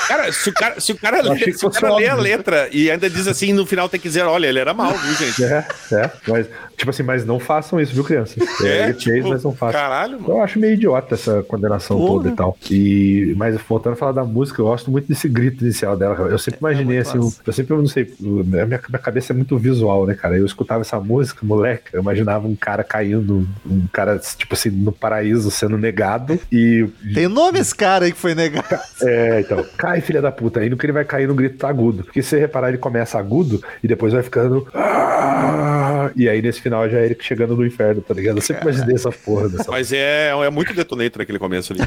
[0.07, 2.89] Cara, se o cara, se o cara, lê, se o cara lê a letra e
[2.89, 5.43] ainda diz assim, no final tem que dizer, olha, ele era mal, viu, gente?
[5.43, 6.47] É, é, mas,
[6.77, 8.37] tipo assim, mas não façam isso, viu, crianças?
[8.63, 9.79] É, ele fez, tipo, mas não façam.
[9.79, 10.33] Caralho, mano.
[10.35, 12.09] Eu acho meio idiota essa condenação Porra.
[12.13, 12.57] toda e tal.
[12.69, 16.15] E, mas voltando a falar da música, eu gosto muito desse grito inicial dela.
[16.29, 17.41] Eu sempre imaginei assim, massa.
[17.45, 20.37] eu sempre, eu não sei, a minha, minha cabeça é muito visual, né, cara?
[20.37, 24.91] Eu escutava essa música, moleque, eu imaginava um cara caindo, um cara, tipo assim, no
[24.91, 26.87] paraíso sendo negado e.
[27.13, 28.61] Tem nome esse cara aí que foi negado.
[29.03, 30.59] É, então, cai, filha da puta.
[30.59, 32.03] Aí no que ele vai cair no grito agudo.
[32.03, 34.67] Porque se você reparar, ele começa agudo e depois vai ficando.
[34.75, 38.37] "Ah", E aí nesse final já é ele chegando no inferno, tá ligado?
[38.37, 41.81] Eu sempre imaginei essa porra dessa Mas é, é muito detonator aquele começo ali.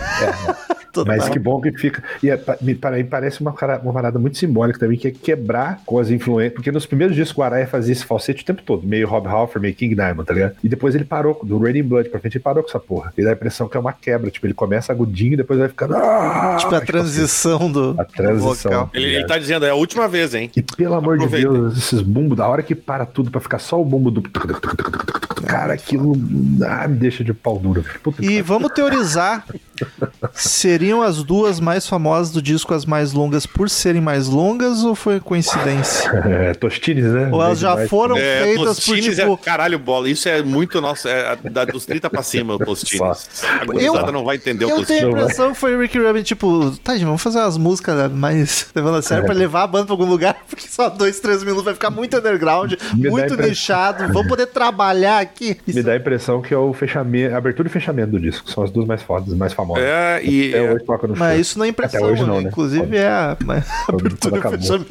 [1.07, 2.03] Mas que bom que fica.
[2.23, 5.99] E é, me pare- parece uma, uma parada muito simbólica também, que é quebrar com
[5.99, 6.55] as influências.
[6.55, 9.61] Porque nos primeiros discos o Araya fazia esse falsete o tempo todo, meio Rob Halford,
[9.63, 10.57] meio King Diamond, tá ligado?
[10.63, 13.13] E depois ele parou, do Raining Blood pra frente, ele parou com essa porra.
[13.17, 14.31] E dá a impressão que é uma quebra.
[14.31, 15.95] Tipo, ele começa agudinho e depois vai ficando.
[15.97, 18.71] "Ah", Tipo, a assim, transição do, a transição.
[18.71, 18.91] do vocal.
[18.93, 20.51] Ele, ele tá dizendo, é a última vez, hein?
[20.57, 21.53] E pelo amor de Aproveita.
[21.53, 24.23] Deus, esses bumbos, da hora que para tudo pra ficar só o bumbo do.
[25.47, 26.13] Cara, aquilo
[26.67, 27.83] ah, me deixa de pau duro.
[27.83, 28.01] velho.
[28.01, 29.45] Puta E vamos teorizar
[30.33, 34.95] Seriam as duas mais famosas do disco as mais longas por serem mais longas ou
[34.95, 36.11] foi coincidência?
[36.25, 37.29] É, Tostines, né?
[37.31, 39.33] Ou elas já foram É, feitas por Tostines tipo.
[39.33, 40.09] é, caralho, bola.
[40.09, 41.07] Isso é muito nosso.
[41.09, 43.29] É, da, dos 30 pra cima, o Tostines.
[43.61, 45.23] A gurizada não vai entender o Eu tenho a Tostines.
[45.23, 48.97] impressão que foi o Rick Rubin, tipo, tá, gente, vamos fazer umas músicas mais levando
[48.97, 49.27] a sério É.
[49.27, 52.17] pra levar a banda pra algum lugar, porque só dois, três minutos vai ficar muito
[52.17, 55.59] underground, Me muito nichado, vamos poder trabalhar aqui.
[55.67, 58.51] Me dá a impressão que é o fechamento, a abertura e fechamento do disco.
[58.51, 59.74] São as duas mais fodas, mais famosas.
[59.79, 60.49] É, e.
[60.55, 62.43] Até hoje toca no Mas isso não é impressão, Até hoje não, né?
[62.45, 62.49] né?
[62.51, 64.73] Inclusive é a mas a abertura e fechamento.
[64.73, 64.85] Não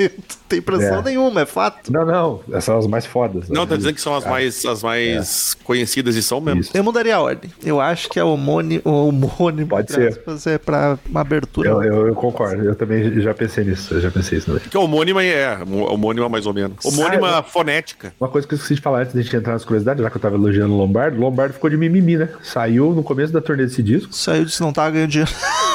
[0.49, 1.03] tem impressão É.
[1.03, 1.91] nenhuma, é fato.
[1.91, 2.39] Não, não.
[2.49, 3.49] Essas são as mais fodas.
[3.49, 3.67] Não, né?
[3.69, 6.61] tá dizendo que são as mais, as mais conhecidas e são mesmo.
[6.61, 6.71] Isso.
[6.77, 7.51] Eu mudaria a ordem.
[7.63, 10.21] Eu acho que é homônimo, homônimo Pode ser.
[10.47, 11.69] é pra uma abertura.
[11.69, 12.63] Eu, eu, eu concordo.
[12.63, 13.93] Eu também já pensei nisso.
[13.93, 14.61] Eu já pensei isso também.
[14.69, 15.57] Que homônima é,
[15.89, 16.83] homônima mais ou menos.
[16.85, 18.13] Homônima Sabe- fonética.
[18.19, 20.17] Uma coisa que eu esqueci de falar antes da gente entrar nas curiosidades, já que
[20.17, 22.29] eu tava elogiando o Lombardo, o Lombardo ficou de mimimi, né?
[22.41, 25.31] Saiu no começo da turnê desse disco, Saiu disso, não tava ganhando dinheiro.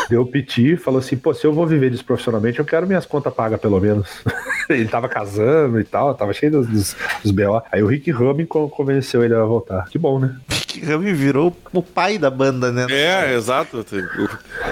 [0.09, 3.33] deu piti, falou assim, pô, se eu vou viver disso profissionalmente, eu quero minhas contas
[3.33, 4.09] pagas pelo menos.
[4.69, 7.63] ele tava casando e tal, tava cheio dos, dos, dos BO.
[7.71, 9.87] Aí o Rick Rubin con- convenceu ele a voltar.
[9.89, 10.37] Que bom, né?
[10.67, 12.87] Que Rami virou o pai da banda, né?
[12.91, 13.85] É, exato.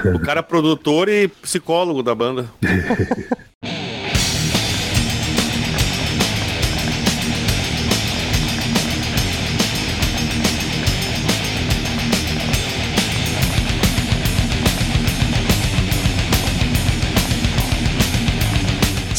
[0.05, 2.47] O, o cara é produtor e psicólogo da banda.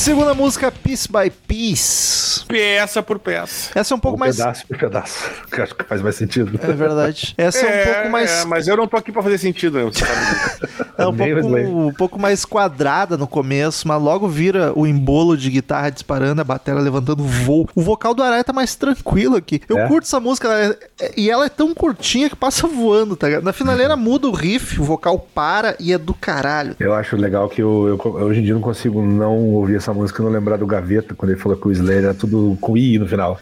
[0.08, 2.46] Segunda música, Piece by Piece.
[2.48, 3.78] Peça por peça.
[3.78, 4.38] Essa é um pouco um mais.
[4.38, 5.30] pedaço por pedaço.
[5.52, 6.58] Que eu acho que faz mais sentido.
[6.64, 7.34] É verdade.
[7.38, 8.32] Essa é, um pouco mais.
[8.32, 9.90] é, mas eu não tô aqui pra fazer sentido, né?
[9.92, 10.88] Sabe.
[10.98, 15.50] É um pouco, um pouco mais quadrada no começo, mas logo vira o embolo de
[15.50, 17.68] guitarra disparando, a bateria levantando voo.
[17.76, 19.62] O vocal do Araya tá mais tranquilo aqui.
[19.68, 19.88] Eu É?
[19.88, 23.28] curto essa música ela é- é- e ela é tão curtinha que passa voando, tá
[23.28, 23.44] ligado?
[23.44, 26.76] Na finaleira muda o riff, o vocal para e é do caralho.
[26.80, 30.22] Eu acho legal que eu, eu- hoje em dia não consigo não ouvir essa música
[30.22, 32.98] e não lembrar do Gaveta, quando ele falou que o Slayer era tudo com I
[33.00, 33.40] no final.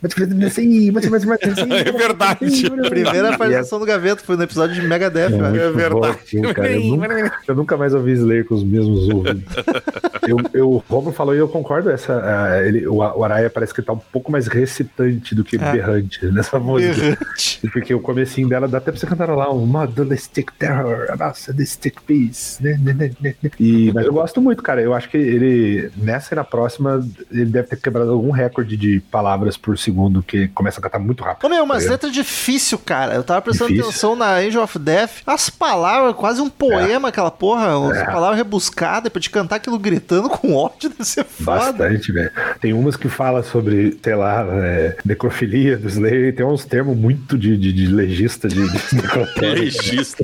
[1.75, 2.69] É verdade.
[2.89, 5.55] Primeira participação do Gaveta foi no episódio de Megadeth, eu acho.
[5.55, 6.17] É verdade.
[6.41, 9.43] Bom, cara, eu, nunca, eu nunca mais ouvi Slayer com os mesmos ouvidos.
[10.27, 11.89] eu, eu, o Romulo falou e eu concordo.
[11.89, 15.55] Essa, ah, ele, o, o Araya parece que tá um pouco mais recitante do que
[15.55, 15.71] É.
[15.71, 16.93] berrante nessa música.
[16.95, 17.61] Berrante.
[17.71, 21.65] Porque o comecinho dela dá até pra você cantar lá um Modulistic Terror, nossa, the
[21.65, 22.61] Stick Peace.
[22.63, 23.51] né, né, né, né, né.
[23.59, 24.81] E, mas eu gosto muito, cara.
[24.81, 28.99] Eu acho que ele, nessa e na próxima, ele deve ter quebrado algum recorde de
[29.11, 31.45] palavras por segundo, que começa a cantar muito rápido.
[31.45, 33.13] Ô meu, mas Tá letra difícil, cara.
[33.15, 33.89] Eu tava prestando Difícil.
[33.89, 35.21] atenção na Angel of Death.
[35.25, 37.67] As palavras, quase um poema, aquela porra.
[37.91, 41.71] As palavras rebuscadas pra te cantar aquilo gritando com ódio, deve ser foda.
[41.73, 42.31] Bastante, velho.
[42.59, 46.97] Tem umas que fala sobre, sei lá, é, necrofilia do Slayer, e tem uns termos
[46.97, 49.63] muito de, de, de legista, de, de necrotério.
[49.65, 50.23] Legista.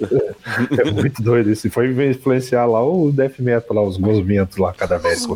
[0.78, 1.68] é muito doido isso.
[1.68, 5.28] E foi influenciar lá o death metal, lá, os gozamentos lá, cada Os vez.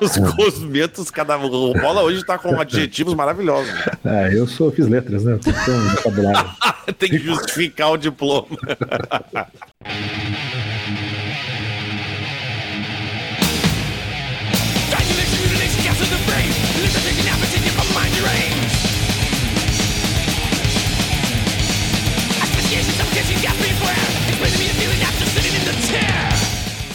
[0.00, 1.36] Os cosmentos, cada.
[1.36, 3.72] O bola hoje tá com adjetivos maravilhosos.
[4.04, 5.38] Ah, eu sou, fiz letras, né?
[5.42, 6.92] Tem que um.
[6.98, 8.46] Tem que justificar o diploma.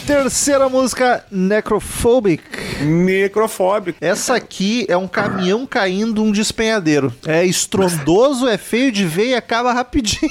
[0.05, 2.43] Terceira música, Necrophobic.
[2.83, 3.97] Necrofóbico.
[3.99, 7.11] Essa aqui é um caminhão caindo um despenhadeiro.
[7.25, 10.29] É estrondoso, é feio de ver e acaba rapidinho.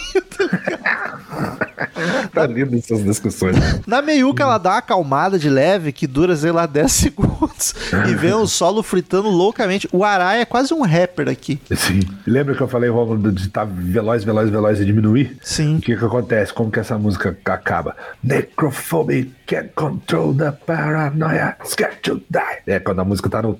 [2.32, 3.56] Tá lindo essas discussões.
[3.86, 7.74] Na meiuca ela dá uma acalmada de leve que dura, sei lá, 10 segundos.
[8.08, 9.88] E vem o solo fritando loucamente.
[9.92, 11.60] O Araya é quase um rapper aqui.
[11.74, 12.00] Sim.
[12.26, 15.36] Lembra que eu falei, Romulo, de estar veloz, veloz, veloz e diminuir?
[15.42, 15.76] Sim.
[15.76, 16.52] O que que acontece?
[16.52, 17.96] Como que essa música acaba?
[18.22, 22.62] Necrophobic can't control the paranoia, scared to die.
[22.66, 23.58] É, quando a música tá no...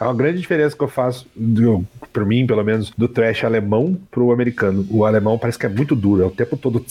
[0.00, 3.98] É uma grande diferença que eu faço, do, por mim, pelo menos, do trash alemão
[4.10, 4.86] pro americano.
[4.90, 6.84] O alemão parece que é muito duro, é o tempo todo...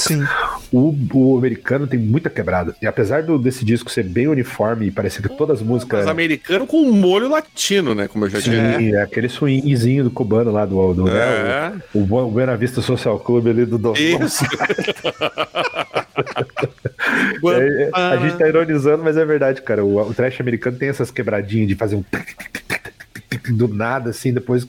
[0.00, 0.24] Sim.
[0.72, 2.74] O, o americano tem muita quebrada.
[2.80, 6.00] E apesar do, desse disco ser bem uniforme e parecer que todas as músicas...
[6.00, 8.08] Mas americano com um molho latino, né?
[8.08, 8.78] Como eu já tinha.
[8.78, 11.12] Sim, é aquele swingzinho do cubano lá do, do É.
[11.12, 13.94] né, o, o Buena Vista Social Club ali do Dom.
[13.94, 14.44] Isso.
[17.42, 19.84] É, é, a gente tá ironizando, mas é verdade, cara.
[19.84, 22.04] O, o trash americano tem essas quebradinhas de fazer um.
[23.52, 24.66] Do nada, assim, depois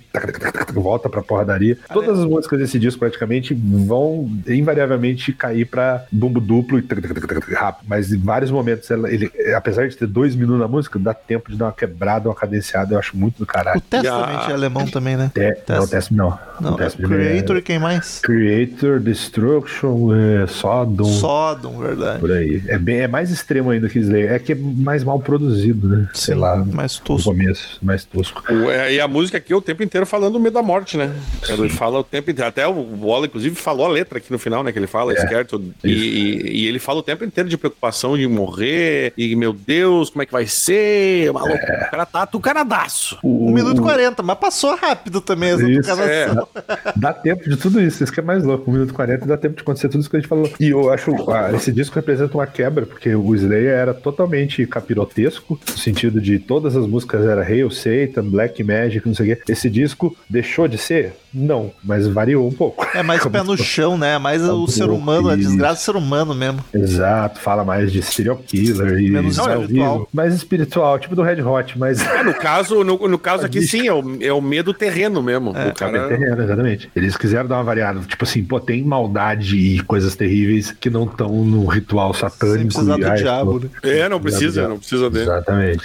[0.74, 1.78] volta pra porradaria.
[1.92, 7.86] Todas as músicas desse disco praticamente vão invariavelmente cair pra bumbo duplo e rápido.
[7.88, 11.52] Mas em vários momentos, ela- ele, apesar de ter dois minutos na música, dá tempo
[11.52, 13.82] de dar uma quebrada, uma cadenciada, eu acho muito do O caralho.
[13.82, 15.32] Testament Já- é alemão também, né?
[15.34, 16.38] Te, não, Test- Test não.
[16.60, 18.20] Não, é Testament Creator e quem mais?
[18.20, 22.20] Creator, Destruction, é, Sodom, Sodom, verdade.
[22.20, 22.62] por aí.
[22.68, 24.32] É, bem, é mais extremo ainda que Slayer.
[24.34, 26.08] É que é mais mal produzido, né?
[26.14, 26.56] Sei Sim, lá.
[26.58, 27.30] mais No tosco.
[27.32, 28.44] começo, mais tosco.
[28.66, 30.98] O- é, E a música aqui é o tempo inteiro falando do medo da morte,
[30.98, 31.14] né?
[31.48, 32.48] Ele fala o tempo inteiro.
[32.50, 34.72] Até o Bola, inclusive, falou a letra aqui no final, né?
[34.72, 35.14] Que ele fala,
[35.46, 39.14] to- E, e- e ele fala o tempo inteiro de preocupação de morrer.
[39.18, 41.32] E, meu Deus, como é que vai ser?
[41.32, 43.18] Maluco, O cara tá tucanadaço.
[43.24, 46.48] 1 minuto e 40, mas passou rápido também essa Isso, tucanação.
[46.96, 48.70] Dá tempo de tudo isso, isso que é mais louco.
[48.70, 50.50] 1 minuto e 40 dá tempo de acontecer tudo isso que a gente falou.
[50.60, 55.60] E eu acho ah, esse disco representa uma quebra, porque o Slayer era totalmente capirotesco,
[55.70, 59.42] no sentido de todas as músicas era Hail Satan, Black Magic, não sei o quê.
[59.52, 61.14] Esse disco deixou de ser?
[61.34, 62.86] Não, mas variou um pouco.
[62.94, 64.16] É mais pé no chão, né?
[64.16, 66.64] É mais o ser humano, a desgraça do ser humano mesmo.
[66.74, 69.68] Exato, fala mais de serial killer e Menos espiritual.
[69.68, 70.08] vivo.
[70.14, 73.88] mais espiritual, tipo do Red Hot, mas É, no caso, no, no caso aqui, sim,
[73.88, 75.52] é o, é o medo terreno mesmo.
[75.52, 76.08] o Cabe cara...
[76.10, 76.92] terreno, exatamente.
[76.96, 81.06] Eles quiseram dar uma variada, tipo assim, pô, tem maldade e coisas terríveis que não
[81.06, 82.68] estão no ritual Sem satânico.
[82.68, 84.00] precisar e, do ai, diabo, pô, né?
[84.00, 85.24] É, não precisa, não precisa dele.
[85.26, 85.84] Exatamente.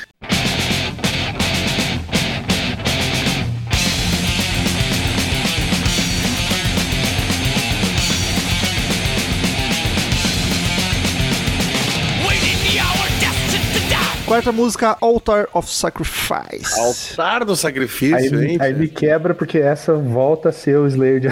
[14.26, 16.80] Quarta música, Altar of Sacrifice.
[16.80, 18.58] Altar do sacrifício, Aí, hein?
[18.60, 21.28] aí me quebra porque essa volta a ser o Slayer de...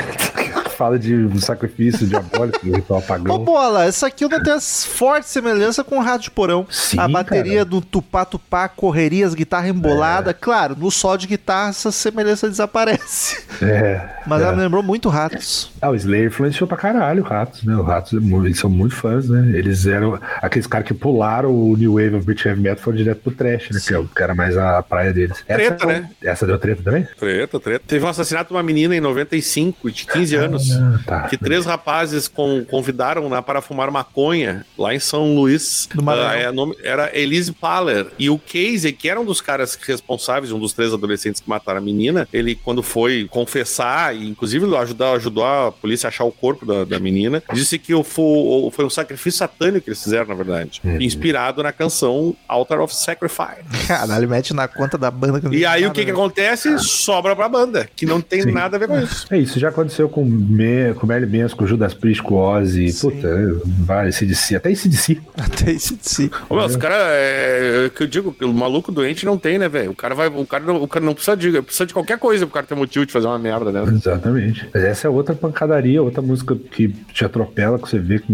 [0.76, 3.38] Fala de um sacrifício diabólico, do ritual Ô, pagão.
[3.38, 6.66] bola, essa aqui não tem as forte semelhança com o Rato de Porão.
[6.70, 7.64] Sim, a bateria cara.
[7.64, 10.34] do tupá-tupá, correria, as guitarras emboladas.
[10.40, 13.44] Claro, no só de guitarra essa semelhança desaparece.
[13.62, 14.00] É.
[14.26, 14.44] Mas é.
[14.44, 15.70] ela me lembrou muito Ratos.
[15.80, 17.76] Ah, o Slayer influenciou pra caralho o Ratos, né?
[17.76, 19.56] O Ratos, é eles são muito fãs, né?
[19.56, 23.20] Eles eram aqueles caras que pularam o New Wave of British Heavy Metal foram direto
[23.20, 23.80] pro trash, né?
[23.86, 25.42] Que é o que era mais a praia deles.
[25.46, 26.10] Treta, essa, né?
[26.22, 27.06] Essa deu treta também?
[27.18, 27.84] Treta, treta.
[27.86, 30.63] Teve um assassinato de uma menina em 95, de 15 anos.
[30.72, 31.20] Ah, tá.
[31.28, 35.88] Que três rapazes con- convidaram-na para fumar maconha lá em São Luís.
[35.94, 36.72] No Maranhão.
[36.72, 38.06] Ah, é, era Elise Paller.
[38.18, 41.78] E o Casey, que era um dos caras responsáveis, um dos três adolescentes que mataram
[41.78, 46.32] a menina, ele, quando foi confessar, e inclusive ajudar, ajudou a polícia a achar o
[46.32, 50.02] corpo da, da menina, disse que o, fo- o- foi um sacrifício satânico que eles
[50.02, 50.80] fizeram, na verdade.
[50.84, 51.00] Uhum.
[51.00, 53.86] Inspirado na canção Altar of Sacrifice.
[53.86, 55.40] Caralho, mete na conta da banda.
[55.40, 56.78] que E aí o que, que nada, acontece?
[56.78, 58.52] Sobra pra banda, que não tem Sim.
[58.52, 59.26] nada a ver com isso.
[59.30, 60.24] É isso, já aconteceu com,
[60.54, 63.10] Me, com Merlin Manson, com Judas Priest, com Ozzy, Sim.
[63.10, 63.28] puta,
[63.64, 65.18] vai, CDC, até CDC.
[65.36, 66.30] Até si.
[66.48, 69.68] Ô, meu, os caras, é, é que eu digo, o maluco doente não tem, né,
[69.68, 69.90] velho?
[69.90, 72.46] O cara vai, o cara não, o cara não precisa de, precisa de qualquer coisa
[72.46, 73.82] pro cara ter motivo de fazer uma merda, né?
[73.92, 74.68] Exatamente.
[74.72, 78.32] Mas essa é outra pancadaria, outra música que te atropela, que você vê que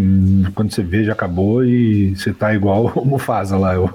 [0.53, 3.89] quando você vê já acabou e você tá igual o Mufasa lá, eu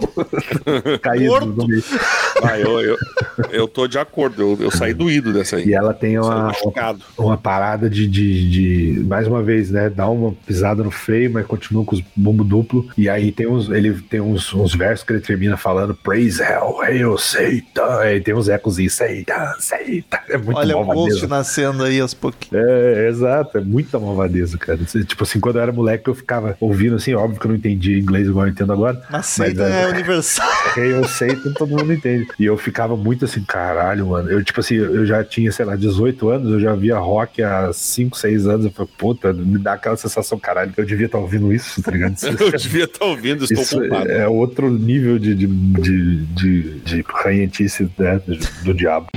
[1.00, 1.46] caído Morto.
[1.46, 1.84] no meio.
[2.42, 2.96] Ah, eu, eu,
[3.50, 5.68] eu tô de acordo, eu, eu saí doído dessa aí.
[5.68, 7.00] E ela tem uma, machucado.
[7.16, 8.50] uma parada de, de,
[8.94, 12.42] de, mais uma vez, né, dar uma pisada no freio, mas continua com os bumbo
[12.42, 12.88] duplo.
[12.96, 16.80] E aí tem uns, ele tem uns, uns versos que ele termina falando Praise Hell,
[16.80, 18.00] Hail Satan.
[18.00, 20.18] Aí tem uns ecos e Satan, Satan.
[20.30, 21.28] É muito Olha o Ghost malvadeza.
[21.28, 22.64] nascendo aí aos pouquinhos.
[22.66, 24.78] É, exato, é muita malvadeza, cara.
[24.78, 27.98] Tipo assim, quando eu era moleque, eu ficava ouvindo assim, óbvio que eu não entendia
[27.98, 29.02] inglês igual eu entendo agora.
[29.10, 30.48] Mas Satan é universal.
[30.76, 32.26] Eu sei que todo mundo entende.
[32.38, 34.30] E eu ficava muito assim, caralho, mano.
[34.30, 37.72] Eu, tipo assim, eu já tinha, sei lá, 18 anos, eu já via rock há
[37.72, 38.64] 5, 6 anos.
[38.66, 42.16] Eu falei, puta, me dá aquela sensação, caralho, eu devia estar ouvindo isso, tá ligado?
[42.38, 44.10] Eu devia estar ouvindo, estou isso culpado.
[44.10, 49.08] é outro nível de, de, de, de, de ranhentice né, do, do diabo.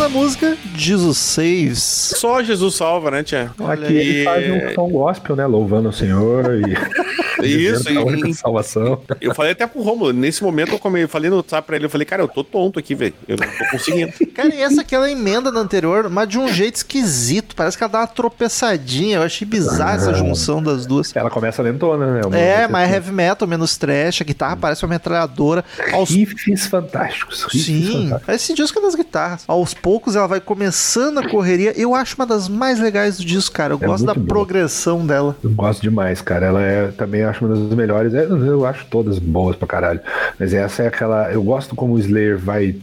[0.00, 1.82] Quinta música, Jesus Saves.
[2.16, 3.50] Só Jesus salva, né, Tia?
[3.60, 5.44] Olha Aqui ele faz um som gospel, né?
[5.44, 7.00] Louvando o Senhor e.
[7.46, 9.00] Isso, é a única e- salvação.
[9.20, 11.90] Eu falei até pro Romulo, nesse momento eu, come- falei no WhatsApp pra ele, eu
[11.90, 13.14] falei, cara, eu tô tonto aqui, velho.
[13.26, 14.12] Eu não tô conseguindo.
[14.34, 17.54] Cara, e essa aqui ela emenda na anterior, mas de um jeito esquisito.
[17.56, 19.16] Parece que ela dá uma tropeçadinha.
[19.18, 21.16] Eu achei bizarra essa junção das duas.
[21.16, 22.20] Ela começa lentona, né?
[22.20, 22.94] É, música mais assim.
[22.94, 24.20] heavy metal, menos trash.
[24.20, 25.64] A guitarra parece uma metralhadora.
[25.94, 27.44] Aos Riffs fantásticos.
[27.44, 28.34] riffs Sim, fantásticos.
[28.34, 29.44] esse disco é das guitarras.
[29.48, 31.72] Aos aos poucos ela vai começando a correria.
[31.76, 33.74] Eu acho uma das mais legais do disco, cara.
[33.74, 34.24] Eu É gosto da boa.
[34.24, 35.34] progressão dela.
[35.42, 36.46] Eu gosto demais, cara.
[36.46, 38.14] Ela é também acho uma das melhores.
[38.14, 39.98] É, Eu acho todas boas pra caralho.
[40.38, 41.32] Mas essa é aquela.
[41.32, 42.76] Eu gosto como o Slayer vai,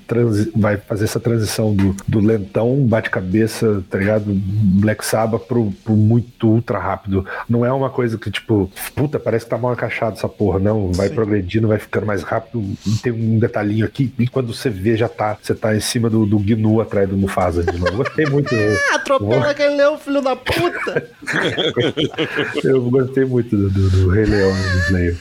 [0.53, 4.25] vai fazer essa transição do, do lentão, bate-cabeça, tá ligado?
[4.27, 7.25] Black Sabbath pro, pro muito ultra rápido.
[7.47, 10.59] Não é uma coisa que, tipo, puta, parece que tá mal encaixado essa porra.
[10.59, 11.15] Não, vai Sim.
[11.15, 12.61] progredindo, vai ficando mais rápido.
[13.01, 14.11] Tem um detalhinho aqui.
[14.19, 15.37] E quando você vê, já tá.
[15.41, 17.97] Você tá em cima do, do Gnu atrás do Mufasa de novo.
[17.97, 18.55] Gostei muito.
[18.91, 21.09] Ah, atropela aquele leão, filho da puta!
[22.63, 25.17] Eu gostei muito do, do, do Rei Leão do Slayer.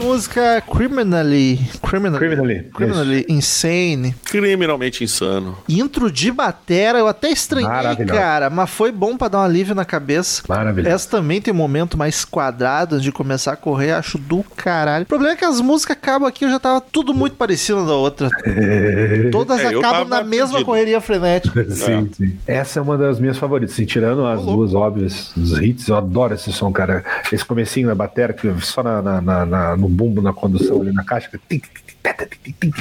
[0.01, 1.61] Sexta música, Criminally.
[1.83, 2.19] Criminally.
[2.19, 4.15] Criminally, Criminally Insane.
[4.25, 5.59] Criminalmente insano.
[5.69, 7.69] Intro de batera, eu até estranhei,
[8.07, 10.43] cara, mas foi bom pra dar um alívio na cabeça.
[10.49, 10.95] Maravilhoso.
[10.95, 15.05] Essa também tem um momento mais quadrado de começar a correr, acho do caralho.
[15.05, 17.93] O problema é que as músicas acabam aqui, eu já tava tudo muito parecido da
[17.95, 18.29] outra.
[19.31, 20.65] Todas É, acabam na mesma perdido.
[20.67, 21.65] correria frenética.
[21.71, 22.37] Sim, sim.
[22.47, 23.75] Essa é uma das minhas favoritas.
[23.75, 24.53] Assim, tirando as louco.
[24.57, 27.05] duas óbvias, os hits, eu adoro esse som, cara.
[27.33, 30.93] Esse comecinho na bateria, que só na, na- na- na- no bumbo, na condução ali
[30.93, 31.31] na caixa,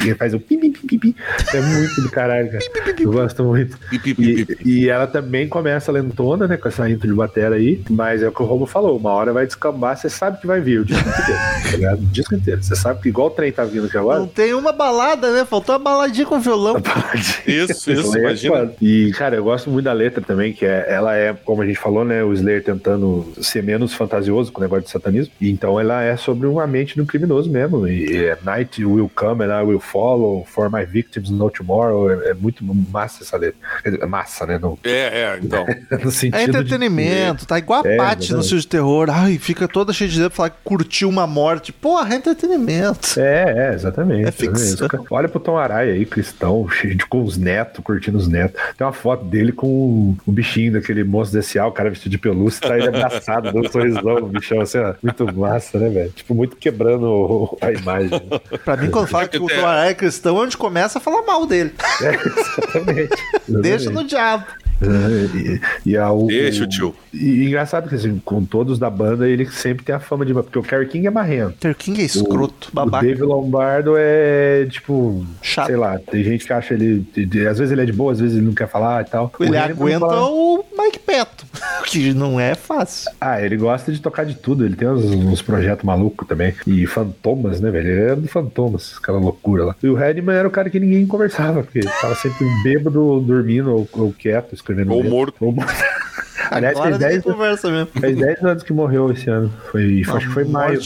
[0.01, 1.16] ele faz o pi, pi, pi, pi, pi.
[1.53, 2.64] É muito do caralho, cara.
[2.99, 3.78] Eu gosto muito.
[3.91, 8.28] E, e ela também começa lentona, né, com essa intro de bateria aí, mas é
[8.28, 10.86] o que o Romo falou, uma hora vai descambar, você sabe que vai vir o
[10.86, 11.99] disco inteiro, tá ligado?
[11.99, 12.64] O disco inteiro.
[12.64, 15.45] Você sabe que igual o trem tá vindo aqui agora, Não tem uma balada, né?
[15.45, 16.76] Faltou uma baladinha com violão.
[17.16, 17.41] Isso,
[17.91, 18.72] isso, Slayer é imagina.
[18.82, 21.80] E, cara, eu gosto muito da letra também, que é, ela é, como a gente
[21.80, 25.34] falou, né, o Slayer tentando ser menos fantasioso com o negócio de satanismo.
[25.39, 27.88] E então ela é sobre uma mente do criminoso mesmo.
[27.88, 32.12] E, é Night will come and I will follow, for my victims no tomorrow.
[32.12, 33.60] É, é muito massa essa letra.
[33.84, 34.58] É massa, né?
[34.58, 35.66] No, É, é, então.
[36.04, 39.10] no sentido É de- entretenimento, tá igual a É, Paty no filme de terror.
[39.10, 41.72] Ai, fica toda cheia de dedo pra falar que curtiu uma morte.
[41.72, 43.20] Porra, é entretenimento.
[43.20, 44.28] É, é, exatamente.
[44.28, 44.66] É ficção.
[44.66, 45.08] exatamente.
[45.12, 48.60] Olha pro Tom Araya aí, cristão, cheio de, com os netos, curtindo os netos.
[48.78, 52.68] Tem uma foto dele com o, bichinho daquele moço desse o cara vestido de pelúcia,
[52.68, 56.12] tá ele abraçado, dando um sorrisão, o bichão, assim, ó, muito massa, né, velho?
[56.12, 58.10] Tipo, muito quebrando o- a imagem.
[58.12, 58.40] né?
[58.66, 59.48] Pra mim, quando fala que o.
[59.48, 61.74] Toaré é cristão, é onde começa a falar mal dele.
[62.02, 63.16] É, exatamente.
[63.48, 64.46] Deixa no diabo.
[64.82, 65.60] E,
[65.92, 66.96] e a, o, Deixa o tio.
[67.14, 70.34] E, e engraçado que, assim, com todos da banda, ele sempre tem a fama de.
[70.34, 71.56] Porque o Kerry King é marrento.
[71.60, 73.06] Ter King é escroto, O babaca.
[73.06, 75.68] Dave Lombardo é, tipo, Chato.
[75.68, 77.06] sei lá, tem gente que acha ele.
[77.50, 79.30] Às vezes ele é de boa, às vezes ele não quer falar e tal.
[79.42, 81.46] Ele O aguenta fala- o Mike Petto,
[81.86, 83.12] que não é fácil.
[83.20, 86.54] Ah, ele gosta de tocar de tudo, ele tem uns, uns projetos malucos também.
[86.66, 87.90] E Fantomas, né, velho?
[87.90, 89.76] Ele era do Fantomas, aquela loucura lá.
[89.82, 93.88] E o Redman era o cara que ninguém conversava, porque tava sempre bêbado, dormindo ou,
[93.94, 94.94] ou quieto, escrevendo.
[94.94, 95.36] Ou morto.
[95.40, 95.74] Ou morto.
[96.50, 97.88] Aliás, Agora fez ninguém 10, conversa mesmo.
[98.00, 99.52] fez 10 anos que morreu esse ano.
[99.72, 100.80] Foi, acho que foi maio.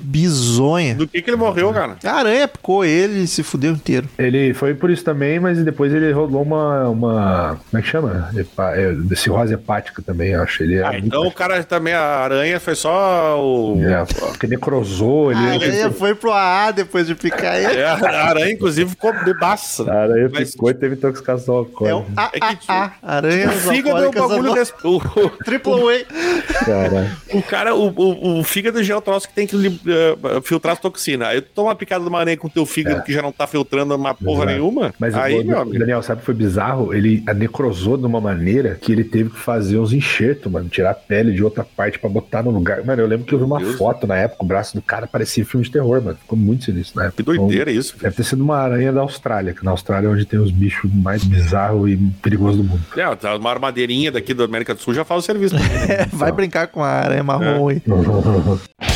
[0.00, 0.94] Bizonha.
[0.94, 1.96] Do que que ele morreu, cara?
[2.04, 4.08] A aranha picou ele e se fudeu inteiro.
[4.18, 6.88] Ele foi por isso também, mas depois ele rolou uma.
[6.88, 8.30] uma como é que chama?
[8.36, 10.62] Hepa, é, cirrose hepática também, eu acho.
[10.62, 13.80] Ele é Ah, muito- então o cara também, a aranha foi só o.
[13.82, 15.40] É, porque necrosou, ele.
[15.40, 17.80] A aranha foi pro AA depois de picar ele.
[17.80, 19.84] É, a aranha, inclusive, ficou bebaça.
[19.84, 21.96] Cara, ele Mas- ficou e teve intoxicação É alcoólica.
[21.96, 22.92] o É que- AAA.
[23.02, 24.72] Aranha O fígado é o bagulho desse.
[24.84, 25.00] O,
[25.44, 26.64] Triple A.
[26.64, 30.40] Cara, o cara, o, o, o fígado já é o troço que tem que eh,
[30.42, 31.28] filtrar as toxinas.
[31.28, 33.32] Aí tu toma uma picada de uma aranha com o teu fígado que já não
[33.32, 34.52] tá filtrando uma porra Exato.
[34.52, 34.94] nenhuma.
[34.98, 35.78] Mas aí, o, meu amigo.
[35.78, 36.94] Daniel, sabe o que foi bizarro?
[36.94, 40.68] Ele necrosou de uma maneira que ele teve que fazer uns enxertos, mano.
[40.68, 42.84] Tirar a pele de outra parte pra botar no lugar.
[42.84, 43.76] Mano, eu lembro que eu vi uma Deus.
[43.76, 46.16] foto na época, o braço do cara parecia filme de terror, mano.
[46.16, 47.16] Ficou muito sinistro na época.
[47.16, 47.94] Que doideira isso.
[47.96, 50.50] Então, Deve ter sido uma aranha da Austrália, que na Austrália é onde tem os
[50.50, 52.82] bichos mais bizarros e perigosos do mundo.
[52.96, 55.56] É, tá, uma armadeirinha daqui da América do Sul já faz o serviço.
[55.88, 57.80] É, vai brincar com a aranha marrom aí.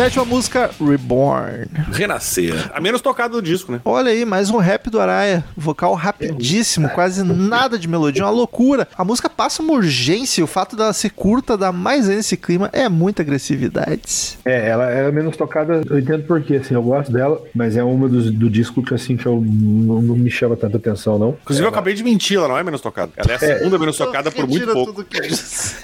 [0.00, 1.66] Sétima música, Reborn.
[1.92, 2.70] Renascer.
[2.72, 3.82] A menos tocada do disco, né?
[3.84, 5.44] Olha aí, mais um rap do Araia.
[5.54, 8.88] Vocal rapidíssimo, quase nada de melodia, uma loucura.
[8.96, 12.70] A música passa uma urgência, o fato dela ser curta dá mais ainda esse clima,
[12.72, 14.38] é muita agressividade.
[14.42, 18.08] É, ela é menos tocada, eu entendo porque, assim, eu gosto dela, mas é uma
[18.08, 21.36] dos, do disco que, assim, que eu não, não me chama tanta atenção, não.
[21.42, 23.12] Inclusive, eu acabei de mentir, ela não é menos tocada.
[23.18, 25.04] Ela é a segunda menos tocada por muito pouco.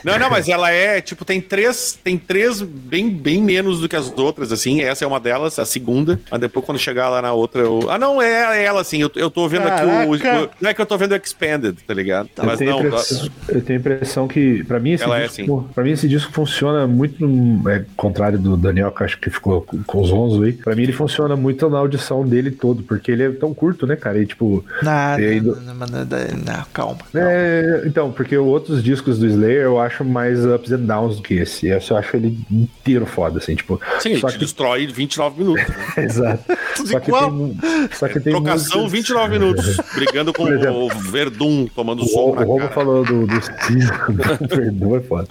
[0.02, 3.94] Não, não, mas ela é, tipo, tem três, tem três bem, bem menos do que
[3.94, 4.80] as outras, assim.
[4.82, 6.18] Essa é uma delas, a segunda.
[6.30, 7.80] Mas depois, quando chegar lá na outra, eu...
[7.90, 9.00] Ah, não, é ela, assim.
[9.00, 10.44] Eu, eu tô vendo aqui o, Caraca.
[10.44, 12.28] o- Não é que eu tô vendo o Expanded, tá ligado?
[12.36, 15.20] Eu Mas tenho, não, a impressão, eu tenho a impressão que, pra mim, esse Ela
[15.20, 19.04] é disco, pra mim, esse disco funciona muito, no- é contrário do Daniel, que eu
[19.06, 20.52] acho que ficou com, com os 11 aí.
[20.52, 23.96] Pra mim, ele funciona muito na audição dele todo, porque ele é tão curto, né,
[23.96, 24.18] cara?
[24.20, 26.98] E, tipo, Nada, E aí não, não, calma.
[27.14, 31.34] É, então, porque outros discos do Slayer eu acho mais ups and downs do que
[31.34, 31.68] esse.
[31.68, 33.80] Esse eu acho ele inteiro foda, assim, tipo.
[34.00, 34.38] Sim, só te que.
[34.40, 35.66] destrói 29 minutos.
[35.68, 35.76] né?
[36.04, 36.44] Exato.
[36.76, 39.76] Tudo Só que tem, só que tem Trocação, músicas- 29 minutos.
[39.94, 42.72] Brigando com exemplo, o Verdun, tomando O, soco o Robo cara.
[42.72, 44.48] falou do, do Seasons.
[44.48, 45.28] Perdoa, é foda.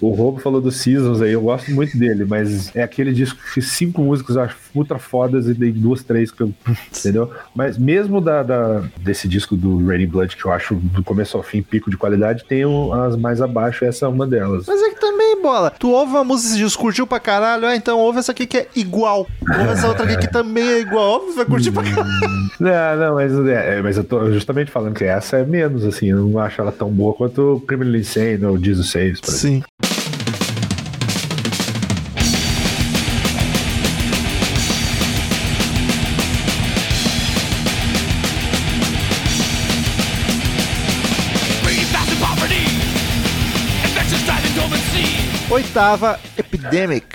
[0.00, 3.60] O Robo falou do Seasons aí, eu gosto muito dele, mas é aquele disco que
[3.62, 6.52] cinco músicas eu acho ultra fodas e tem duas, três que eu.
[6.98, 7.30] Entendeu?
[7.54, 11.42] Mas mesmo da, da- desse disco do Raining Blood, que eu acho do começo ao
[11.42, 14.64] fim pico de qualidade, tem um- as mais abaixo, essa é uma delas.
[14.66, 15.00] Mas é que
[15.40, 15.72] bola.
[15.78, 18.58] Tu ouve uma música e diz, curtiu pra caralho, ah, então ouve essa aqui que
[18.58, 19.26] é igual.
[19.40, 21.16] Ouve essa outra aqui que também é igual.
[21.16, 22.10] Óbvio, vai curtir pra caralho.
[22.60, 26.10] Não, não, mas, é, é, mas eu tô justamente falando que essa é menos, assim,
[26.10, 29.66] eu não acho ela tão boa quanto o Criminal Insane ou Jesus Saves, por exemplo.
[29.82, 29.89] Sim.
[45.74, 47.06] Oitava, Epidemic.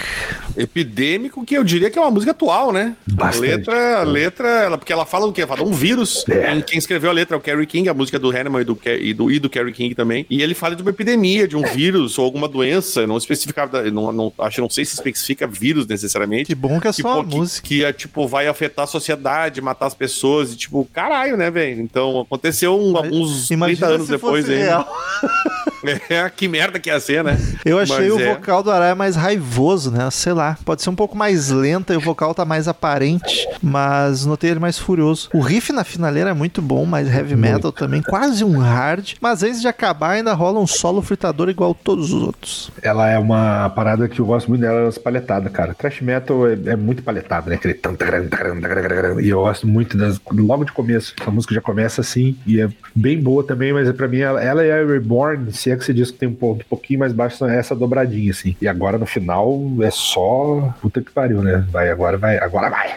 [0.56, 2.96] Epidêmico, que eu diria que é uma música atual, né?
[3.06, 3.46] Bastante.
[3.46, 5.46] A letra, a letra, ela, porque ela fala do quê?
[5.46, 6.24] Fala de um vírus.
[6.30, 6.62] É.
[6.62, 9.14] Quem, escreveu a letra é o Kerry King, a música do Hanneman e do, e
[9.14, 10.26] do, e do Kerry King também.
[10.30, 14.14] E ele fala de uma epidemia, de um vírus ou alguma doença, não especificava, não,
[14.14, 16.46] não, acho não sei se especifica vírus necessariamente.
[16.46, 17.68] Que bom que é Que, só uma que- música.
[17.68, 21.82] Que, é, tipo, vai afetar a sociedade, matar as pessoas, e tipo, caralho, né, velho?
[21.82, 24.88] Então, aconteceu um- uns 30 Imagina anos depois real.
[26.10, 27.38] É, que merda que ia ser, né?
[27.66, 28.34] Eu achei Mas o é.
[28.36, 30.10] vocal do Araya mais raivoso, né?
[30.12, 30.58] Sei lá.
[30.64, 34.60] Pode ser um pouco mais lenta e o vocal tá mais aparente, mas notei ele
[34.60, 35.30] mais furioso.
[35.34, 39.14] O riff na finaleira é muito bom, mais heavy metal também, quase um hard.
[39.20, 42.72] Mas antes de acabar, ainda rola um solo fritador igual todos os outros.
[42.82, 45.74] Ela é uma parada que eu gosto muito dela, as palhetadas, cara.
[45.74, 47.56] Thrash metal é, é muito paletado, né?
[47.56, 50.20] Aquele tan, taran, taran, taran, taran, E eu gosto muito das.
[50.32, 54.08] Logo de começo, a música já começa assim, e é bem boa também, mas pra
[54.08, 56.60] mim ela, ela a Reborn, se é que você diz que tem um, po- um
[56.70, 58.56] pouquinho mais baixo, são essa dobradinha, assim.
[58.62, 60.74] E agora no final é só.
[60.82, 61.66] Puta que pariu, né?
[61.72, 62.94] Vai, agora vai, agora vai.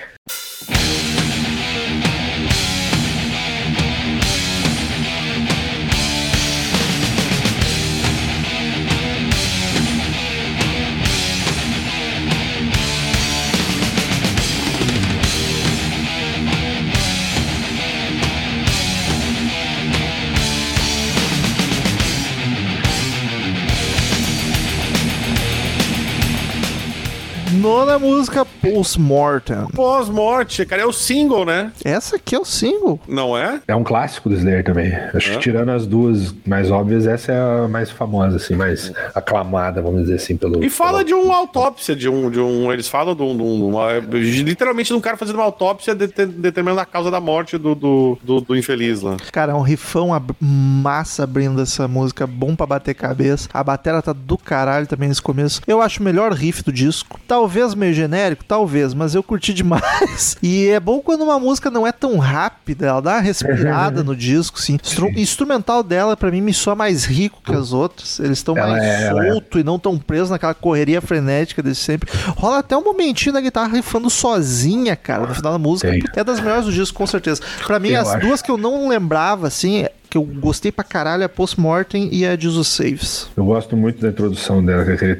[27.58, 29.66] Nona música, Postmortem.
[29.74, 31.72] Pós-morte, cara, é o single, né?
[31.84, 33.00] Essa aqui é o single.
[33.08, 33.60] Não é?
[33.66, 34.92] É um clássico do Slayer também.
[35.14, 39.82] Acho que tirando as duas mais óbvias, essa é a mais famosa, assim, mais aclamada,
[39.82, 40.62] vamos dizer assim, pelo.
[40.62, 42.72] E fala pelo- de uma autópsia, de um, de um.
[42.72, 43.36] Eles falam de um.
[43.36, 47.10] de um- uma- literalmente de um cara fazendo uma autópsia de- de- determinando a causa
[47.10, 49.16] da morte do, do, do, do infeliz lá.
[49.32, 53.48] Cara, é um rifão ab- massa abrindo essa música, bom pra bater cabeça.
[53.52, 55.60] A batera tá do caralho também nesse começo.
[55.66, 57.18] Eu acho o melhor riff do disco.
[57.26, 60.36] Talvez meio genérico, talvez, mas eu curti demais.
[60.42, 64.14] E é bom quando uma música não é tão rápida, ela dá uma respirada no
[64.14, 64.78] disco, assim.
[64.82, 68.18] Instru- instrumental dela, pra mim, me soa mais rico que as outras.
[68.20, 69.10] Eles estão mais é- é.
[69.10, 72.10] solto e não tão presos naquela correria frenética desse sempre.
[72.36, 75.90] Rola até um momentinho da guitarra rifando sozinha, cara, no final da música.
[75.90, 76.02] Tem.
[76.16, 77.40] É das melhores do disco, com certeza.
[77.66, 78.26] Pra mim, Eu as acho.
[78.26, 82.24] duas que eu não lembrava, assim, que eu gostei pra caralho, é a Postmortem e
[82.24, 83.28] a Jesus Saves.
[83.36, 85.14] Eu gosto muito da introdução dela, que é aquele.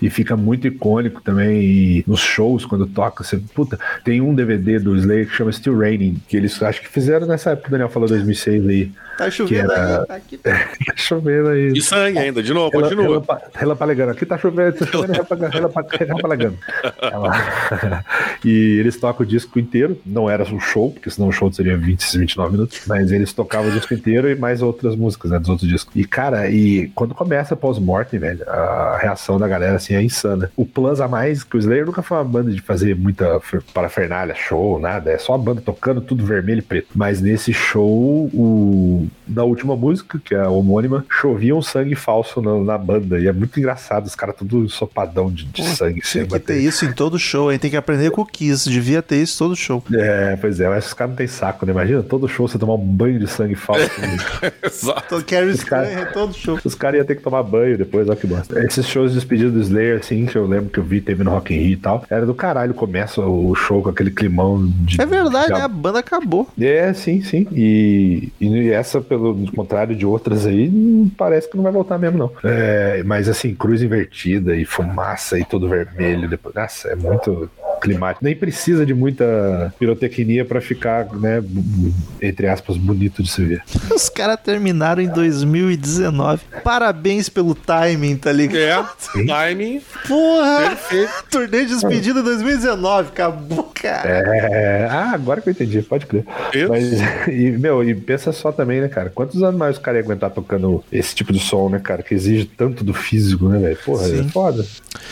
[0.00, 1.62] E fica muito icônico também.
[1.62, 3.38] E nos shows, quando toca, você.
[3.54, 7.26] Puta, tem um DVD do Slayer que chama Still Raining, que eles acho que fizeram
[7.26, 8.92] nessa época, o Daniel falou 2006 aí.
[9.24, 10.16] Tá chovendo era- aí.
[10.16, 10.38] Aqui.
[10.42, 11.72] Tá chovendo aí.
[11.74, 13.24] E sangue ainda, de novo, Rela- continua.
[13.54, 14.10] Relampalegando.
[14.12, 15.12] Aqui tá chovendo, tá chovendo.
[17.00, 18.04] Ela-
[18.44, 19.98] e eles tocam o disco inteiro.
[20.04, 22.80] Não era um show, porque senão o show seria 20, 29 minutos.
[22.86, 25.38] Mas eles tocavam o disco inteiro e mais outras músicas, né?
[25.38, 25.94] Dos outros discos.
[25.94, 30.50] E, cara, e quando começa pós-mortem, velho, a reação da galera, assim, é insana.
[30.56, 33.62] O plus a mais, que o Slayer nunca foi uma banda de fazer muita fer-
[33.72, 35.10] parafernália, show, nada.
[35.10, 36.88] É só a banda tocando tudo vermelho e preto.
[36.94, 39.06] Mas nesse show, o...
[39.26, 43.18] na última música, que é a homônima, chovia um sangue falso na, na banda.
[43.18, 46.00] E é muito engraçado, os caras tudo sopadão de, de sangue.
[46.00, 47.58] Tinha sem que ter isso em todo show, hein?
[47.58, 48.68] Tem que aprender com o Kiss.
[48.68, 49.82] Devia ter isso em todo show.
[49.94, 51.72] É, pois é, mas os caras não tem saco, né?
[51.72, 53.82] Imagina todo show você tomar um banho de sangue falso.
[54.64, 55.22] Exato.
[55.24, 56.58] Carrie cara- em todo show.
[56.64, 58.62] Os caras iam ter que tomar banho depois, olha que bosta.
[58.64, 61.30] Esses shows de despedida do Slayer, assim, que eu lembro que eu vi, teve no
[61.30, 62.74] Rock in Rio e tal, era do caralho.
[62.74, 65.00] Começa o show com aquele climão de.
[65.00, 65.60] É verdade, de- né?
[65.60, 66.48] A banda acabou.
[66.60, 67.46] É, sim, sim.
[67.52, 72.18] E, e essa, pelo contrário de outras aí, hum, parece que não vai voltar mesmo,
[72.18, 72.32] não.
[72.44, 76.28] É, mas assim, cruz invertida e fumaça e todo vermelho.
[76.28, 77.50] Depois, nossa, é muito
[77.82, 78.24] climático.
[78.24, 81.42] Nem precisa de muita pirotecnia pra ficar, né,
[82.20, 83.62] entre aspas, bonito de se ver.
[83.94, 86.42] Os caras terminaram em 2019.
[86.62, 88.88] Parabéns pelo timing, tá ligado?
[89.16, 89.82] É, timing.
[90.06, 90.70] Porra!
[90.70, 91.12] Perfeito.
[91.30, 93.08] Turnê de despedida em 2019.
[93.08, 94.08] Acabou, cara.
[94.08, 96.24] É, ah, agora que eu entendi, pode crer.
[96.54, 96.68] Isso.
[96.68, 96.84] Mas,
[97.28, 99.10] e, meu, e pensa só também, né, cara?
[99.10, 102.02] Quantos anos mais o cara ia aguentar tocando esse tipo de som, né, cara?
[102.02, 103.78] Que exige tanto do físico, né, velho?
[103.84, 104.20] Porra, Sim.
[104.20, 104.64] é foda.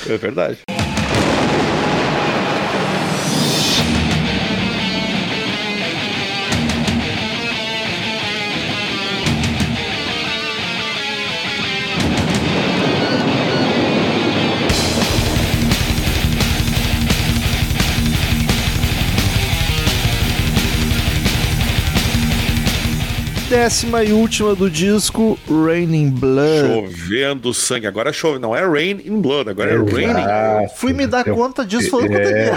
[0.08, 0.58] É verdade.
[23.60, 26.94] Décima e última do disco, Raining Blood.
[26.96, 27.86] Chovendo sangue.
[27.86, 28.38] Agora chove.
[28.38, 30.14] Não é Rain in Blood, agora é Raining.
[30.22, 32.56] Ah, Fui me dar eu- conta disso falando com o é, Daniel.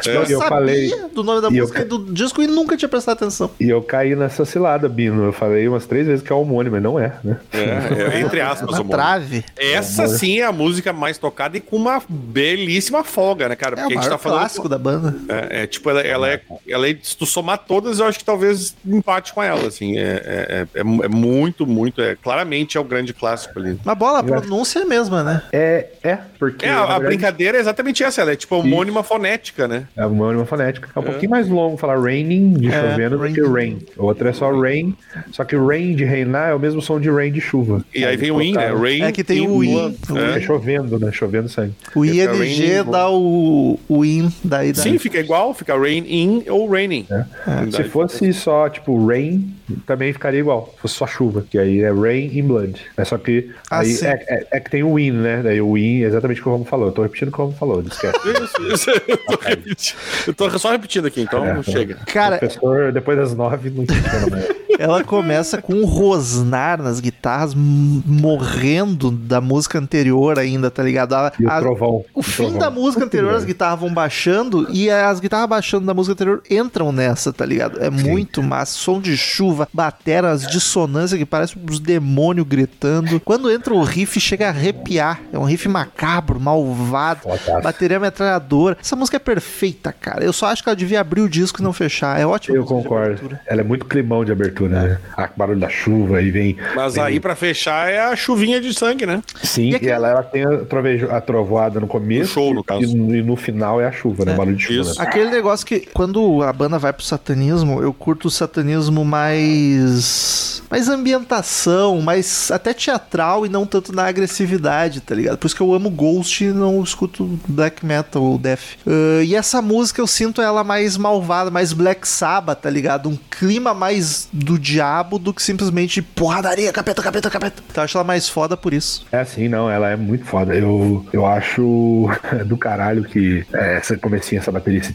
[0.00, 2.40] Tipo, eu eu sabia falei- do nome da e eu música ca- e do disco
[2.40, 3.50] e nunca tinha prestado atenção.
[3.60, 5.24] E eu caí nessa cilada, Bino.
[5.24, 7.36] Eu falei umas três vezes que é homônimo, mas não é, né?
[7.52, 9.44] É, é, entre aspas, o trave.
[9.58, 13.74] Essa sim é a música mais tocada e com uma belíssima folga, né, cara?
[13.74, 14.38] É o Porque a gente tá falando.
[14.38, 15.14] clássico da banda.
[15.28, 16.96] É, é, tipo, ela, ela é, ela é.
[17.02, 19.98] Se tu somar todas, eu acho que talvez empate com ela, assim.
[19.98, 22.00] É, é, é, é muito, muito.
[22.00, 23.78] É, claramente é o grande clássico ali.
[23.84, 25.42] Mas bola, a pronúncia é a mesma, né?
[25.52, 26.66] É, é, porque.
[26.66, 29.84] É, a, verdade, brincadeira é exatamente essa, ela é tipo homônima fonética, né?
[29.96, 30.88] É homônima fonética.
[30.94, 33.78] É um pouquinho mais longo falar raining de É, chovendo do que rain.
[33.96, 34.94] Outra é só rain.
[35.32, 37.84] Só que rain de reinar é o mesmo som de rain de chuva.
[37.94, 38.72] E aí vem o in, né?
[38.72, 39.02] Rain.
[39.02, 40.38] É que tem o in, É.
[40.38, 41.10] É chovendo, né?
[41.12, 41.74] Chovendo sangue.
[41.94, 44.82] O Fica ING dá o, o IN, daí dá.
[44.82, 47.06] Sim, fica igual, fica rain in ou raining.
[47.10, 47.70] É.
[47.70, 49.54] Se fosse só, tipo, rain,
[49.86, 50.72] também ficaria igual.
[50.76, 52.80] Se fosse só chuva, que aí é rain in blood.
[52.96, 55.40] É só que Ah, aí é, é- é que tem o in, né?
[55.42, 56.86] Daí o in é exatamente o que o Romo falou.
[56.88, 58.18] Eu tô repetindo o que o Romo falou, esquece.
[58.30, 59.96] Isso, isso, eu, tô repetindo.
[60.26, 61.62] Eu tô só repetindo aqui, então É.
[61.62, 61.96] chega.
[62.06, 64.48] Cara, Professor, depois das nove, não funciona mais.
[64.80, 71.14] Ela começa com um rosnar nas guitarras, morrendo da música anterior ainda, tá ligado?
[71.14, 72.04] A- E o a- trovão.
[72.14, 72.58] O o fim trovão.
[72.58, 76.92] da música anterior, as guitarras vão baixando e as guitarras baixando da música anterior entram
[76.92, 77.82] nessa, tá ligado?
[77.82, 78.72] É muito massa.
[78.76, 83.20] Som de chuva, batera, as dissonâncias que parecem os demônios gritando.
[83.20, 85.20] Quando entra o riff, chega a arrepiar.
[85.32, 87.20] É um riff macabro, malvado.
[87.22, 87.62] Fodaço.
[87.62, 88.76] Bateria metralhadora.
[88.80, 90.24] Essa música é perfeita, cara.
[90.24, 92.18] Eu só acho que ela devia abrir o disco e não fechar.
[92.20, 92.56] É ótimo.
[92.56, 93.38] Eu concordo.
[93.46, 94.98] Ela é muito climão de abertura, né?
[95.16, 96.56] A barulho da chuva, aí vem.
[96.74, 99.22] Mas vem- aí, pra fechar, é a chuvinha de sangue, né?
[99.42, 102.20] Sim, E e, aquele- ela, ela tem a, a trovoada no começo.
[102.22, 102.82] No show, no caso.
[102.82, 104.34] E, no- e no final é a chuva, né?
[104.34, 104.80] Barulho de chuva.
[104.90, 104.98] Isso.
[104.98, 105.04] né?
[105.06, 110.62] Aquele negócio que quando a banda vai pro satanismo, eu curto o satanismo mais.
[110.70, 115.36] mais ambientação, mais até teatral e não tanto na agressividade, tá ligado?
[115.38, 118.60] Por isso que eu amo Ghost e não escuto black metal ou death.
[118.86, 123.08] Ah, e essa música eu sinto ela mais malvada, mais Black Sabbath, tá ligado?
[123.08, 127.62] Um clima mais do diabo do que simplesmente porradaria, capeta, capeta, capeta.
[127.70, 129.06] Então eu acho ela mais foda por isso.
[129.10, 130.54] É assim, não, ela é muito foda.
[130.54, 132.08] Eu, eu acho
[132.46, 134.94] do caralho que é, essa comecinha, essa bateria, esse.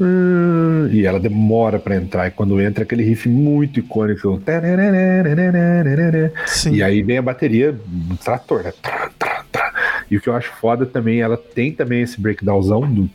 [0.00, 4.40] Hum, E ela demora pra entrar, e quando entra aquele riff muito icônico.
[6.46, 6.74] Sim.
[6.74, 8.72] E aí vem a bateria do trator, né?
[10.10, 13.10] E o que eu acho foda também, ela tem também esse breakdownzão do.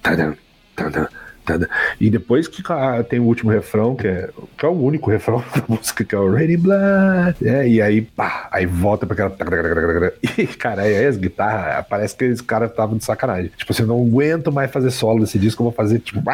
[2.00, 5.44] E depois que ah, tem o último refrão, que é, que é o único refrão
[5.56, 7.36] da música, que é o Raining Blood.
[7.44, 10.14] É, e aí, pá, aí volta pra aquela.
[10.38, 13.52] E, cara, aí as guitarras, parece que esse cara tava de sacanagem.
[13.56, 16.22] Tipo assim, eu não aguento mais fazer solo desse disco, eu vou fazer, tipo.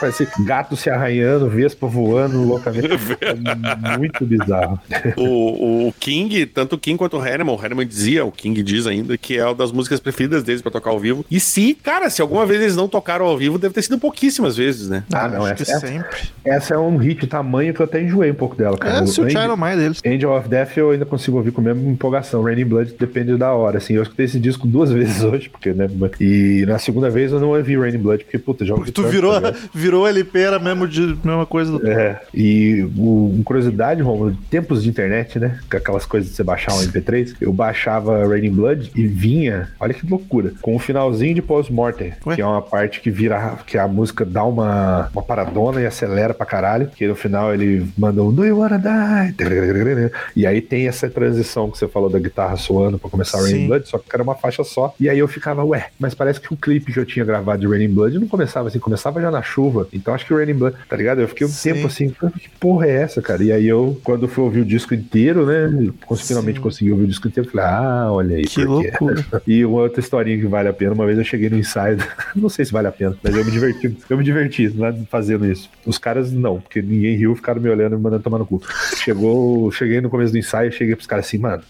[0.00, 2.88] Parece gato se arranhando, vespa voando loucamente.
[3.20, 4.80] É muito bizarro.
[5.16, 8.86] O, o King, tanto o King quanto o Hanneman, o Hanneman dizia, o King diz
[8.86, 11.24] ainda, que é uma das músicas preferidas deles pra tocar ao vivo.
[11.30, 14.56] E se, cara, se alguma vez eles não tocaram ao vivo, deve ter sido pouquíssimas
[14.56, 15.04] vezes, né?
[15.12, 16.18] Ah, não, Acho essa, que essa, sempre.
[16.44, 19.02] essa é um hit tamanho que eu até enjoei um pouco dela, cara.
[19.02, 20.00] É, se o Angel- Child Mind deles.
[20.06, 22.42] Angel of Death eu ainda consigo ouvir com a mesma empolgação.
[22.42, 23.94] Raining Blood depende da hora, assim.
[23.94, 25.88] Eu escutei esse disco duas vezes hoje, porque, né?
[26.20, 29.12] E na segunda vez eu não ouvi Raining Blood, porque, puta, já ouvi Tu tanto,
[29.12, 31.86] virou, tá virou LP, era mesmo de mesma coisa do.
[31.86, 35.58] É, e o, uma curiosidade, Romulo, tempos de internet, né?
[35.70, 39.94] Com aquelas coisas de você baixar um MP3, eu baixava Raining Blood e vinha, olha
[39.94, 43.85] que loucura, com o finalzinho de Post-Mortem, que é uma parte que vira, que a
[43.88, 48.32] música dá uma, uma paradona e acelera pra caralho, que no final ele manda um
[48.32, 50.10] Do You Wanna Die?
[50.34, 53.66] E aí tem essa transição que você falou da guitarra soando pra começar Raining Sim.
[53.66, 54.94] Blood, só que era uma faixa só.
[54.98, 57.66] E aí eu ficava, ué, mas parece que o clipe que eu tinha gravado de
[57.66, 59.88] Raining Blood não começava assim, começava já na chuva.
[59.92, 61.20] Então acho que o Raining Blood, tá ligado?
[61.20, 61.72] Eu fiquei um Sim.
[61.72, 63.42] tempo assim, que porra é essa, cara?
[63.42, 65.92] E aí eu, quando fui ouvir o disco inteiro, né?
[66.16, 66.62] Finalmente Sim.
[66.62, 68.44] consegui ouvir o disco inteiro, falei, ah, olha aí.
[68.44, 69.24] Que loucura.
[69.46, 71.98] E uma outra historinha que vale a pena, uma vez eu cheguei no ensaio,
[72.34, 73.75] não sei se vale a pena, mas eu me diverti,
[74.08, 75.70] eu me diverti lá fazendo isso.
[75.84, 78.62] Os caras não, porque ninguém riu, ficaram me olhando e me mandando tomar no cu.
[78.96, 81.62] Chegou, cheguei no começo do ensaio, cheguei pros caras assim, mano,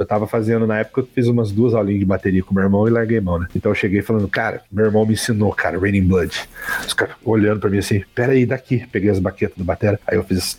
[0.00, 2.88] eu tava fazendo, na época, eu fiz umas duas aulinhas de bateria com meu irmão
[2.88, 3.46] e larguei mão, né?
[3.54, 6.48] Então eu cheguei falando, cara, meu irmão me ensinou, cara, Raining Blood.
[6.86, 8.86] Os caras olhando pra mim assim, pera aí, daqui.
[8.90, 10.58] Peguei as baquetas do batera, aí eu fiz assim.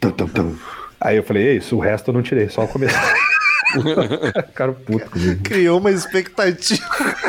[0.00, 0.56] Tum, tum, tum.
[1.00, 2.96] Aí eu falei, é isso, o resto eu não tirei, só o começo.
[4.48, 5.42] Ficaram puto comigo.
[5.42, 6.84] Criou uma expectativa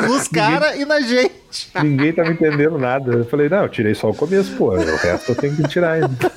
[0.06, 1.70] nos caras e na gente.
[1.82, 3.12] Ninguém tava entendendo nada.
[3.12, 4.72] Eu falei, não, eu tirei só o começo, pô.
[4.72, 6.32] O resto eu tenho que tirar ainda.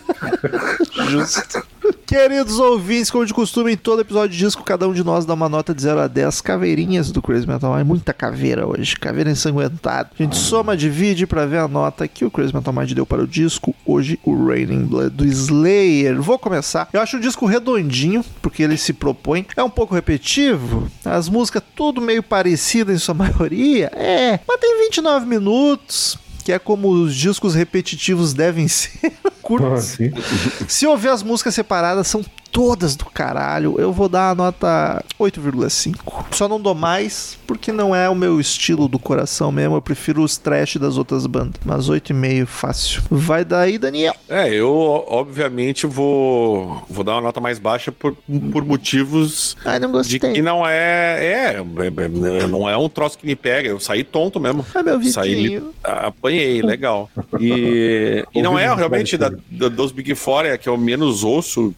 [1.10, 1.66] Justo.
[2.06, 5.34] Queridos ouvintes, como de costume, em todo episódio de disco, cada um de nós dá
[5.34, 7.88] uma nota de 0 a 10 caveirinhas do Crazy Metal Mind.
[7.88, 10.12] Muita caveira hoje, caveira ensanguentada.
[10.18, 13.24] A gente soma, divide pra ver a nota que o Crazy Metal Mind deu para
[13.24, 13.74] o disco.
[13.86, 16.22] Hoje, o Raining Blood do Slayer.
[16.22, 16.90] Vou começar.
[16.92, 19.46] Eu acho o disco redondinho, porque ele se propõe.
[19.56, 23.90] É um pouco repetitivo, as músicas tudo meio parecidas em sua maioria.
[23.96, 26.18] É, mas tem 29 minutos.
[26.44, 29.14] Que é como os discos repetitivos devem ser.
[29.44, 29.72] Curtos.
[29.94, 30.12] Assim.
[30.68, 33.76] Se eu ver as músicas separadas, são todas do caralho.
[33.80, 36.26] Eu vou dar a nota 8,5.
[36.32, 39.76] Só não dou mais, porque não é o meu estilo do coração mesmo.
[39.76, 41.60] Eu prefiro os trash das outras bandas.
[41.66, 43.02] Mas 8,5 fácil.
[43.10, 44.14] Vai daí, Daniel.
[44.30, 44.72] É, eu
[45.08, 48.16] obviamente vou, vou dar uma nota mais baixa por,
[48.52, 50.20] por motivos Ai, não de gostei.
[50.34, 53.70] que não é, é, é- não é um troço que me pega.
[53.70, 54.64] Eu saí tonto mesmo.
[54.76, 55.60] É meu Saí, Vitinho.
[55.62, 57.10] li- apanhei, legal.
[57.40, 61.74] E, e não é realmente da, da- dos Big Four, é que eu menos ouço,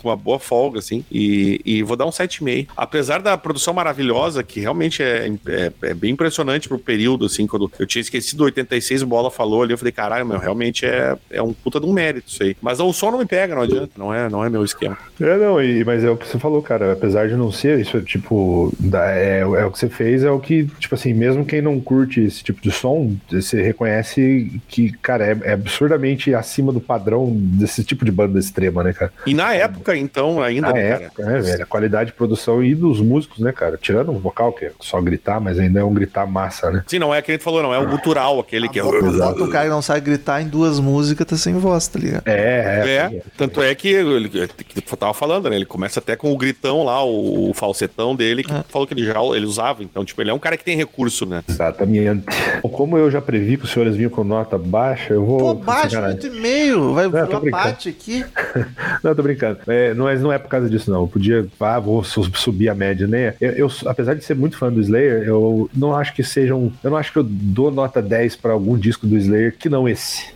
[0.00, 1.04] com uma boa folga, assim.
[1.10, 2.68] E, e vou dar um 7,5.
[2.76, 7.70] Apesar da produção maravilhosa, que realmente é, é, é bem impressionante pro período, assim, quando
[7.78, 11.42] eu tinha esquecido 86, o Bola falou ali, eu falei, caralho, meu, realmente é, é
[11.42, 12.56] um puta de um mérito isso aí.
[12.60, 14.96] Mas o som não me pega, não adianta, não é, não é meu esquema.
[15.20, 16.92] É, não, e, mas é o que você falou, cara.
[16.92, 20.38] Apesar de não ser isso, é tipo, é, é o que você fez, é o
[20.40, 25.24] que, tipo assim, mesmo quem não curte esse tipo de som, você reconhece que, cara,
[25.26, 29.12] é, é absurdamente acima do padrão padrão desse tipo de banda extrema, né, cara?
[29.26, 30.68] E na época, então, ainda.
[30.68, 31.62] Na né, época, né, velho?
[31.62, 33.78] A qualidade de produção e dos músicos, né, cara?
[33.80, 36.84] Tirando o vocal, que é só gritar, mas ainda é um gritar massa, né?
[36.86, 37.74] Sim, não é aquele que falou, não.
[37.74, 37.86] É o ah.
[37.86, 38.82] gutural, aquele que é.
[38.82, 42.22] Bota o cara que não sabe gritar em duas músicas, tá sem voz, tá ligado?
[42.26, 42.88] É, é.
[42.88, 42.96] é.
[43.16, 45.56] é tanto é que ele que eu tava falando, né?
[45.56, 48.64] Ele começa até com o gritão lá, o, falsetão dele, que é.
[48.68, 49.82] falou que ele já ele usava.
[49.82, 51.42] Então, tipo, ele é um cara que tem recurso, né?
[51.48, 52.24] Exatamente.
[52.62, 55.38] Como eu já previ que os senhores vinham com nota baixa, eu vou.
[55.38, 56.89] Pô, baixa, 8,5.
[56.92, 58.24] Vai não, uma parte aqui.
[59.02, 59.58] Não, tô brincando.
[59.66, 61.02] É, não, mas não é por causa disso, não.
[61.02, 63.34] Eu podia, ah, vou subir a média, né?
[63.40, 66.72] Eu, eu, apesar de ser muito fã do Slayer, eu não acho que sejam.
[66.82, 69.88] Eu não acho que eu dou nota 10 para algum disco do Slayer que não
[69.88, 70.26] esse.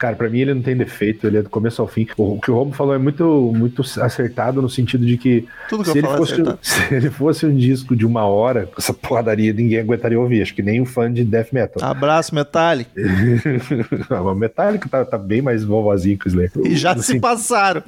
[0.00, 2.06] Cara, pra mim ele não tem defeito, ele é do começo ao fim.
[2.16, 5.84] O, o que o Romo falou é muito, muito acertado no sentido de que Tudo
[5.84, 8.66] que se eu ele, falo é fosse, se ele fosse um disco de uma hora,
[8.78, 10.40] essa porradaria ninguém aguentaria ouvir.
[10.40, 11.86] Acho que nem um fã de death metal.
[11.86, 12.90] Abraço, Metallic.
[14.08, 16.50] o Metallica tá, tá bem mais vovozinho que o Slayer.
[16.64, 17.82] E já No se passaram.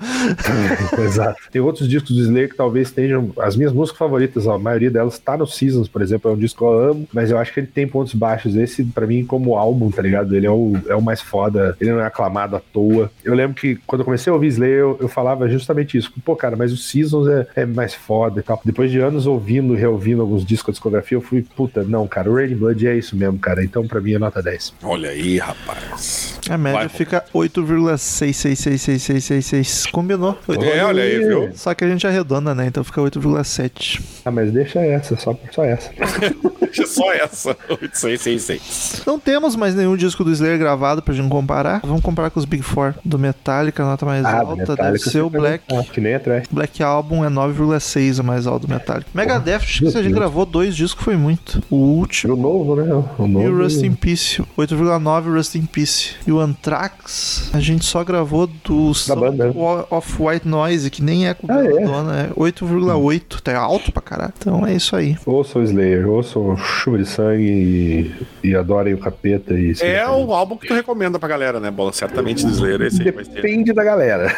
[1.03, 1.41] Exato.
[1.51, 3.33] Tem outros discos do Slayer que talvez estejam.
[3.39, 6.59] As minhas músicas favoritas, a maioria delas tá no Seasons, por exemplo, é um disco
[6.59, 8.55] que eu amo, mas eu acho que ele tem pontos baixos.
[8.55, 10.37] Esse, pra mim, como álbum, tá ligado?
[10.37, 11.75] Ele é o, é o mais foda.
[11.81, 13.11] Ele não é aclamado à toa.
[13.25, 16.13] Eu lembro que quando eu comecei a ouvir Slayer, eu, eu falava justamente isso.
[16.25, 18.61] Pô, cara, mas o Seasons é, é mais foda e tal.
[18.65, 22.35] Depois de anos ouvindo, reouvindo alguns discos da discografia, eu fui, puta, não, cara, o
[22.35, 23.65] Raining Blood é isso mesmo, cara.
[23.65, 24.75] Então, pra mim, é nota 10.
[24.83, 26.41] Olha aí, rapaz.
[26.49, 26.89] A média Vai.
[26.89, 29.91] fica 8,6666666.
[29.91, 30.39] Combinou.
[30.61, 31.51] É, olha aí, viu?
[31.55, 32.67] Só que a gente arredonda, né?
[32.67, 34.03] Então fica 8,7.
[34.25, 35.91] Ah, mas deixa essa, só, só essa.
[36.75, 37.57] Deixa só essa.
[37.69, 39.03] 8666.
[39.07, 41.81] Não temos mais nenhum disco do Slayer gravado pra gente comparar.
[41.85, 44.99] Vamos comparar com os Big Four do Metallica, a nota mais Ah, alta Metallica deve
[44.99, 45.65] ser o Black.
[45.73, 46.45] Ah, que nem atrás.
[46.51, 49.09] Black Album é 9,6 o mais alto do Metallica.
[49.15, 50.21] Megadeth, acho que se a gente Deus.
[50.21, 51.63] gravou dois discos foi muito.
[51.71, 52.93] O último O novo, né?
[53.19, 53.47] O novo.
[53.47, 54.43] e o Rust in Peace.
[54.57, 56.11] 8,9 Rust in Peace.
[56.27, 59.53] E o Anthrax, a gente só gravou do banda.
[59.91, 61.85] of White Noise, que nem é com Ah, é?
[61.85, 63.41] dona, é 8,8.
[63.43, 64.33] Tá alto pra caralho.
[64.39, 65.17] Então é isso aí.
[65.27, 68.13] Ouçam o Slayer, ouçam Chuva de Sangue
[68.43, 69.55] e, e adorem o capeta.
[69.55, 71.93] E É o álbum que tu recomenda pra galera, né, Bola?
[71.93, 73.35] Certamente do Slayer, esse aí vai ter.
[73.35, 74.33] Depende da galera.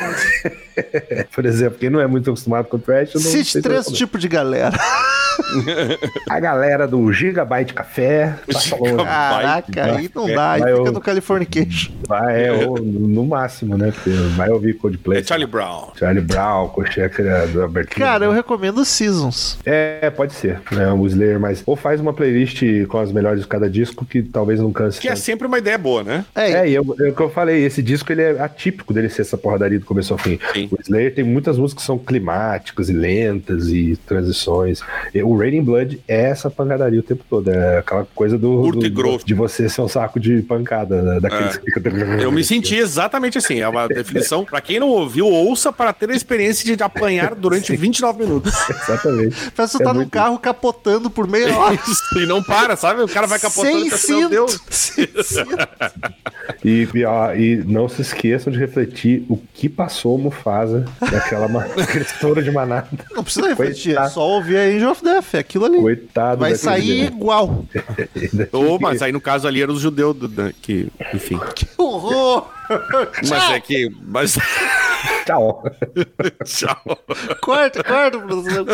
[1.34, 4.20] Por exemplo, quem não é muito acostumado com trash, eu não Cite sei três tipos
[4.20, 4.76] de galera.
[6.30, 8.34] A galera do Gigabyte Café.
[8.70, 10.52] falando, Caraca, aí não dá.
[10.52, 11.92] Aí Vai, fica eu- no Californication.
[12.06, 13.92] Vai, é, ou no máximo, né?
[14.36, 15.20] Vai ouvir Coldplay.
[15.20, 15.90] É Charlie Brown.
[15.98, 18.04] Charlie Brown, Cocheca da abertura.
[18.06, 19.58] Cara, eu recomendo Seasons.
[19.64, 20.60] É, pode ser.
[20.70, 21.62] Né, o Slayer, mas.
[21.66, 25.00] Ou faz uma playlist com as melhores de cada disco que talvez não canse.
[25.00, 25.22] Que é tanto.
[25.22, 26.24] sempre uma ideia boa, né?
[26.34, 29.08] É, É, e eu- é o que eu falei, esse disco ele é atípico dele
[29.08, 30.38] ser essa porradaria do começo ao fim.
[30.52, 30.68] Sim.
[30.70, 34.80] O Slayer tem muitas músicas que são climáticas e lentas e transições.
[35.14, 37.50] E o Raining Blood é essa pancadaria o tempo todo.
[37.50, 39.26] É aquela coisa do, Curto do- e grosso.
[39.26, 43.38] de você ser um saco de pancada, né, daqueles que fica- Eu me senti exatamente
[43.38, 43.60] assim.
[43.60, 44.44] É uma definição.
[44.44, 48.52] Pra quem não ouviu, ouça para ter a experiência de apanhar durante 29 minutos.
[48.70, 49.50] Exatamente.
[49.56, 51.78] Parece que tu É tá num muito- carro capotando por meia hora.
[52.16, 53.02] e não para, sabe?
[53.02, 55.12] O cara vai capotando Sem e pensa, meu cinto.
[55.14, 55.34] Deus.
[56.64, 61.48] E, ó, e não se esqueçam de refletir o que passou o Mufasa daquela
[62.00, 62.88] estouro de manada.
[63.12, 64.14] Não precisa refletir, é Coitado.
[64.14, 65.78] só ouvir a Angel of Death, é aquilo ali.
[65.78, 66.40] Coitado.
[66.40, 67.16] Vai sair menino.
[67.16, 67.64] igual.
[68.52, 71.38] Ô, mas aí no caso ali eram os judeus do- da- que, enfim.
[71.54, 72.48] Que horror!
[73.28, 73.90] Mas é que.
[74.06, 74.38] Mas.
[75.26, 75.62] Tchau.
[76.44, 76.98] Tchau.
[77.40, 78.64] Corta, corta, produção.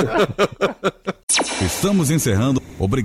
[1.60, 2.62] Estamos encerrando.